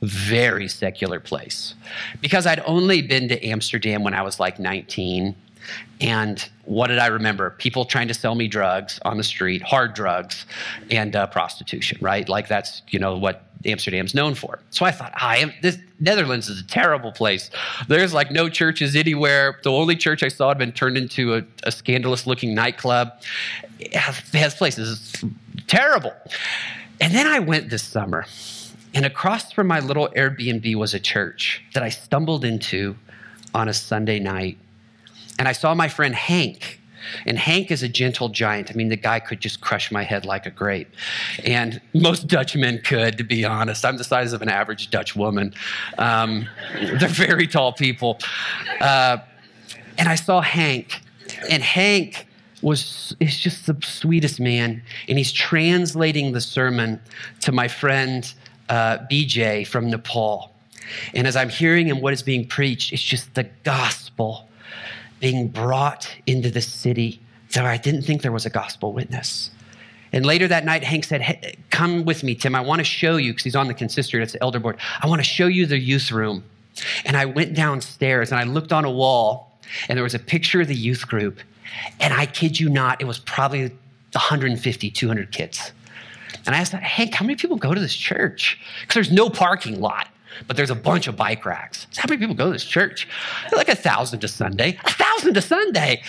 very 0.00 0.68
secular 0.68 1.20
place. 1.20 1.74
Because 2.20 2.46
I'd 2.46 2.62
only 2.66 3.02
been 3.02 3.28
to 3.28 3.46
Amsterdam 3.46 4.02
when 4.02 4.14
I 4.14 4.22
was 4.22 4.40
like 4.40 4.58
19 4.58 5.34
and 6.00 6.48
what 6.64 6.88
did 6.88 6.98
I 6.98 7.06
remember? 7.06 7.50
People 7.50 7.84
trying 7.84 8.08
to 8.08 8.14
sell 8.14 8.34
me 8.34 8.48
drugs 8.48 8.98
on 9.04 9.16
the 9.16 9.24
street, 9.24 9.62
hard 9.62 9.94
drugs, 9.94 10.46
and 10.90 11.14
uh, 11.14 11.26
prostitution, 11.26 11.98
right? 12.00 12.28
Like 12.28 12.48
that's, 12.48 12.82
you 12.88 12.98
know, 12.98 13.16
what 13.16 13.44
Amsterdam's 13.64 14.14
known 14.14 14.34
for. 14.34 14.58
So 14.70 14.84
I 14.84 14.90
thought, 14.90 15.12
I 15.14 15.38
am, 15.38 15.52
this 15.62 15.78
Netherlands 16.00 16.48
is 16.48 16.60
a 16.60 16.66
terrible 16.66 17.12
place. 17.12 17.50
There's 17.88 18.12
like 18.12 18.30
no 18.30 18.48
churches 18.48 18.96
anywhere. 18.96 19.58
The 19.62 19.70
only 19.70 19.96
church 19.96 20.22
I 20.22 20.28
saw 20.28 20.48
had 20.48 20.58
been 20.58 20.72
turned 20.72 20.96
into 20.96 21.36
a, 21.36 21.42
a 21.62 21.72
scandalous 21.72 22.26
looking 22.26 22.54
nightclub. 22.54 23.12
It 23.78 23.94
has, 23.94 24.54
places. 24.54 25.14
Terrible. 25.68 26.12
And 27.00 27.14
then 27.14 27.26
I 27.26 27.38
went 27.38 27.70
this 27.70 27.82
summer, 27.82 28.26
and 28.94 29.04
across 29.04 29.52
from 29.52 29.66
my 29.66 29.80
little 29.80 30.08
Airbnb 30.16 30.74
was 30.76 30.94
a 30.94 31.00
church 31.00 31.62
that 31.74 31.82
I 31.82 31.88
stumbled 31.88 32.44
into 32.44 32.96
on 33.54 33.68
a 33.68 33.74
Sunday 33.74 34.18
night 34.18 34.58
and 35.38 35.48
I 35.48 35.52
saw 35.52 35.74
my 35.74 35.88
friend 35.88 36.14
Hank. 36.14 36.80
And 37.26 37.38
Hank 37.38 37.70
is 37.70 37.82
a 37.82 37.88
gentle 37.88 38.28
giant. 38.28 38.70
I 38.70 38.74
mean, 38.74 38.88
the 38.88 38.96
guy 38.96 39.18
could 39.18 39.40
just 39.40 39.60
crush 39.60 39.90
my 39.90 40.04
head 40.04 40.24
like 40.24 40.46
a 40.46 40.50
grape. 40.50 40.88
And 41.44 41.80
most 41.94 42.28
Dutch 42.28 42.54
men 42.54 42.80
could, 42.84 43.18
to 43.18 43.24
be 43.24 43.44
honest. 43.44 43.84
I'm 43.84 43.96
the 43.96 44.04
size 44.04 44.32
of 44.32 44.40
an 44.40 44.48
average 44.48 44.90
Dutch 44.90 45.16
woman. 45.16 45.52
Um, 45.98 46.48
they're 46.74 47.08
very 47.08 47.46
tall 47.46 47.72
people. 47.72 48.18
Uh, 48.80 49.18
and 49.98 50.08
I 50.08 50.14
saw 50.14 50.40
Hank, 50.40 51.00
and 51.50 51.62
Hank 51.62 52.26
was 52.62 53.16
is 53.18 53.36
just 53.36 53.66
the 53.66 53.76
sweetest 53.82 54.40
man. 54.40 54.82
And 55.08 55.18
he's 55.18 55.32
translating 55.32 56.32
the 56.32 56.40
sermon 56.40 57.00
to 57.40 57.52
my 57.52 57.68
friend 57.68 58.32
uh, 58.68 58.98
BJ 59.10 59.66
from 59.66 59.90
Nepal. 59.90 60.52
And 61.14 61.26
as 61.26 61.36
I'm 61.36 61.48
hearing 61.48 61.88
him, 61.88 62.00
what 62.00 62.12
is 62.12 62.22
being 62.22 62.46
preached, 62.46 62.92
it's 62.92 63.02
just 63.02 63.34
the 63.34 63.44
gospel 63.64 64.48
being 65.22 65.46
brought 65.46 66.12
into 66.26 66.50
the 66.50 66.60
city 66.60 67.22
So 67.48 67.64
I 67.64 67.76
didn't 67.76 68.02
think 68.02 68.22
there 68.22 68.32
was 68.32 68.44
a 68.44 68.50
gospel 68.50 68.92
witness. 68.92 69.50
And 70.12 70.26
later 70.26 70.48
that 70.48 70.64
night, 70.64 70.82
Hank 70.82 71.04
said, 71.04 71.22
hey, 71.22 71.56
Come 71.70 72.04
with 72.04 72.24
me, 72.24 72.34
Tim. 72.34 72.54
I 72.54 72.60
want 72.60 72.80
to 72.80 72.84
show 72.84 73.16
you, 73.16 73.32
because 73.32 73.44
he's 73.44 73.56
on 73.56 73.68
the 73.68 73.74
consistory, 73.74 74.22
it's 74.22 74.32
the 74.32 74.42
elder 74.42 74.58
board. 74.58 74.78
I 75.00 75.06
want 75.06 75.20
to 75.20 75.24
show 75.24 75.46
you 75.46 75.64
the 75.64 75.78
youth 75.78 76.10
room. 76.10 76.42
And 77.04 77.16
I 77.16 77.26
went 77.26 77.54
downstairs 77.54 78.32
and 78.32 78.40
I 78.40 78.44
looked 78.44 78.72
on 78.72 78.84
a 78.84 78.90
wall, 78.90 79.58
and 79.88 79.96
there 79.96 80.02
was 80.02 80.14
a 80.14 80.18
picture 80.18 80.62
of 80.62 80.68
the 80.68 80.74
youth 80.74 81.06
group. 81.06 81.38
And 82.00 82.12
I 82.12 82.26
kid 82.26 82.58
you 82.58 82.68
not, 82.68 83.00
it 83.00 83.04
was 83.04 83.18
probably 83.18 83.68
150, 84.12 84.90
200 84.90 85.30
kids. 85.30 85.72
And 86.46 86.54
I 86.54 86.58
asked, 86.58 86.72
Hank, 86.72 87.14
how 87.14 87.24
many 87.24 87.36
people 87.36 87.56
go 87.56 87.74
to 87.74 87.80
this 87.80 87.94
church? 87.94 88.58
Because 88.80 88.94
there's 88.94 89.12
no 89.12 89.30
parking 89.30 89.80
lot 89.80 90.08
but 90.46 90.56
there's 90.56 90.70
a 90.70 90.74
bunch 90.74 91.06
of 91.06 91.16
bike 91.16 91.44
racks. 91.44 91.86
How 91.96 92.06
many 92.08 92.18
people 92.18 92.34
go 92.34 92.46
to 92.46 92.52
this 92.52 92.64
church? 92.64 93.08
Like 93.54 93.68
a 93.68 93.76
thousand 93.76 94.20
to 94.20 94.28
Sunday. 94.28 94.78
A 94.84 94.90
thousand 94.90 95.34
to 95.34 95.42
Sunday. 95.42 96.02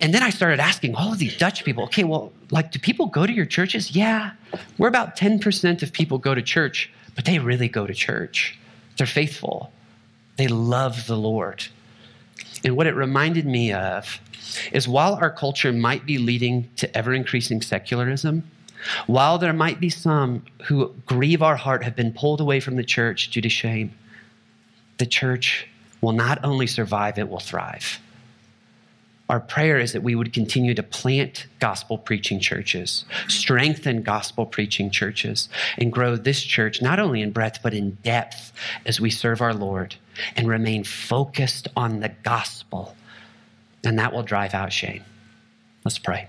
And 0.00 0.14
then 0.14 0.22
I 0.22 0.30
started 0.30 0.60
asking 0.60 0.94
all 0.94 1.12
of 1.12 1.18
these 1.18 1.36
Dutch 1.36 1.64
people, 1.64 1.84
okay, 1.84 2.04
well, 2.04 2.32
like, 2.50 2.70
do 2.70 2.78
people 2.78 3.06
go 3.06 3.26
to 3.26 3.32
your 3.32 3.46
churches? 3.46 3.96
Yeah. 3.96 4.32
We're 4.78 4.88
about 4.88 5.16
10% 5.16 5.82
of 5.82 5.92
people 5.92 6.18
go 6.18 6.34
to 6.34 6.42
church, 6.42 6.90
but 7.16 7.24
they 7.24 7.38
really 7.38 7.68
go 7.68 7.86
to 7.86 7.94
church. 7.94 8.56
They're 8.96 9.06
faithful. 9.06 9.72
They 10.36 10.46
love 10.46 11.06
the 11.08 11.16
Lord. 11.16 11.66
And 12.64 12.76
what 12.76 12.86
it 12.86 12.94
reminded 12.94 13.44
me 13.44 13.72
of 13.72 14.20
is 14.72 14.86
while 14.86 15.14
our 15.14 15.30
culture 15.30 15.72
might 15.72 16.06
be 16.06 16.18
leading 16.18 16.70
to 16.76 16.96
ever 16.96 17.12
increasing 17.12 17.60
secularism, 17.60 18.48
while 19.06 19.38
there 19.38 19.52
might 19.52 19.80
be 19.80 19.90
some 19.90 20.44
who 20.66 20.94
grieve 21.06 21.42
our 21.42 21.56
heart 21.56 21.84
have 21.84 21.96
been 21.96 22.12
pulled 22.12 22.40
away 22.40 22.60
from 22.60 22.76
the 22.76 22.84
church 22.84 23.30
due 23.30 23.40
to 23.40 23.48
shame, 23.48 23.92
the 24.98 25.06
church 25.06 25.68
will 26.00 26.12
not 26.12 26.44
only 26.44 26.66
survive, 26.66 27.18
it 27.18 27.28
will 27.28 27.40
thrive. 27.40 27.98
Our 29.28 29.40
prayer 29.40 29.78
is 29.78 29.92
that 29.92 30.02
we 30.02 30.14
would 30.14 30.32
continue 30.32 30.74
to 30.74 30.82
plant 30.82 31.46
gospel 31.60 31.98
preaching 31.98 32.40
churches, 32.40 33.04
strengthen 33.28 34.02
gospel 34.02 34.46
preaching 34.46 34.90
churches, 34.90 35.50
and 35.76 35.92
grow 35.92 36.16
this 36.16 36.42
church 36.42 36.80
not 36.80 36.98
only 36.98 37.20
in 37.20 37.30
breadth 37.30 37.60
but 37.62 37.74
in 37.74 37.98
depth 38.02 38.52
as 38.86 39.00
we 39.00 39.10
serve 39.10 39.42
our 39.42 39.52
Lord 39.52 39.96
and 40.34 40.48
remain 40.48 40.82
focused 40.82 41.68
on 41.76 42.00
the 42.00 42.08
gospel. 42.22 42.96
And 43.84 43.98
that 43.98 44.14
will 44.14 44.22
drive 44.22 44.54
out 44.54 44.72
shame. 44.72 45.04
Let's 45.84 45.98
pray. 45.98 46.28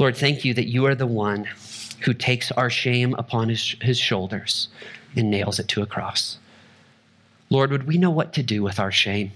Lord, 0.00 0.16
thank 0.16 0.46
you 0.46 0.54
that 0.54 0.68
you 0.68 0.86
are 0.86 0.94
the 0.94 1.06
one 1.06 1.46
who 2.00 2.14
takes 2.14 2.50
our 2.52 2.70
shame 2.70 3.14
upon 3.18 3.50
his, 3.50 3.76
his 3.82 3.98
shoulders 3.98 4.68
and 5.14 5.30
nails 5.30 5.58
it 5.58 5.68
to 5.68 5.82
a 5.82 5.86
cross. 5.86 6.38
Lord, 7.50 7.70
would 7.70 7.86
we 7.86 7.98
know 7.98 8.10
what 8.10 8.32
to 8.32 8.42
do 8.42 8.62
with 8.62 8.80
our 8.80 8.90
shame? 8.90 9.32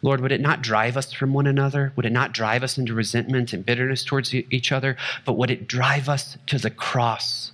Lord, 0.00 0.20
would 0.20 0.30
it 0.30 0.40
not 0.40 0.62
drive 0.62 0.96
us 0.96 1.12
from 1.12 1.32
one 1.32 1.48
another? 1.48 1.92
Would 1.96 2.06
it 2.06 2.12
not 2.12 2.32
drive 2.32 2.62
us 2.62 2.78
into 2.78 2.94
resentment 2.94 3.52
and 3.52 3.66
bitterness 3.66 4.04
towards 4.04 4.32
each 4.32 4.70
other? 4.70 4.96
But 5.24 5.32
would 5.38 5.50
it 5.50 5.66
drive 5.66 6.08
us 6.08 6.36
to 6.46 6.58
the 6.58 6.70
cross? 6.70 7.50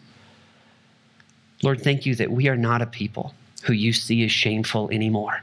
Lord, 1.63 1.81
thank 1.81 2.05
you 2.05 2.15
that 2.17 2.31
we 2.31 2.49
are 2.49 2.57
not 2.57 2.83
a 2.83 2.87
people 2.87 3.35
who 3.63 3.73
you 3.73 3.95
see 3.95 4.25
as 4.25 4.33
shameful 4.33 4.91
anymore, 4.91 5.41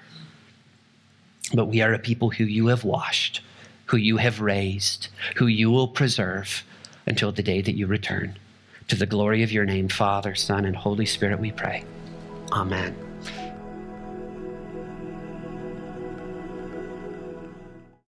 but 1.55 1.65
we 1.65 1.81
are 1.81 1.93
a 1.93 1.99
people 1.99 2.29
who 2.29 2.43
you 2.43 2.67
have 2.67 2.83
washed, 2.83 3.41
who 3.87 3.97
you 3.97 4.17
have 4.17 4.41
raised, 4.41 5.09
who 5.35 5.47
you 5.47 5.71
will 5.71 5.87
preserve 5.87 6.63
until 7.05 7.31
the 7.31 7.43
day 7.43 7.61
that 7.61 7.75
you 7.75 7.87
return. 7.87 8.37
To 8.89 8.95
the 8.95 9.05
glory 9.05 9.43
of 9.43 9.51
your 9.51 9.65
name, 9.65 9.89
Father, 9.89 10.35
Son, 10.35 10.65
and 10.65 10.75
Holy 10.75 11.05
Spirit, 11.05 11.39
we 11.39 11.51
pray. 11.51 11.83
Amen. 12.51 13.06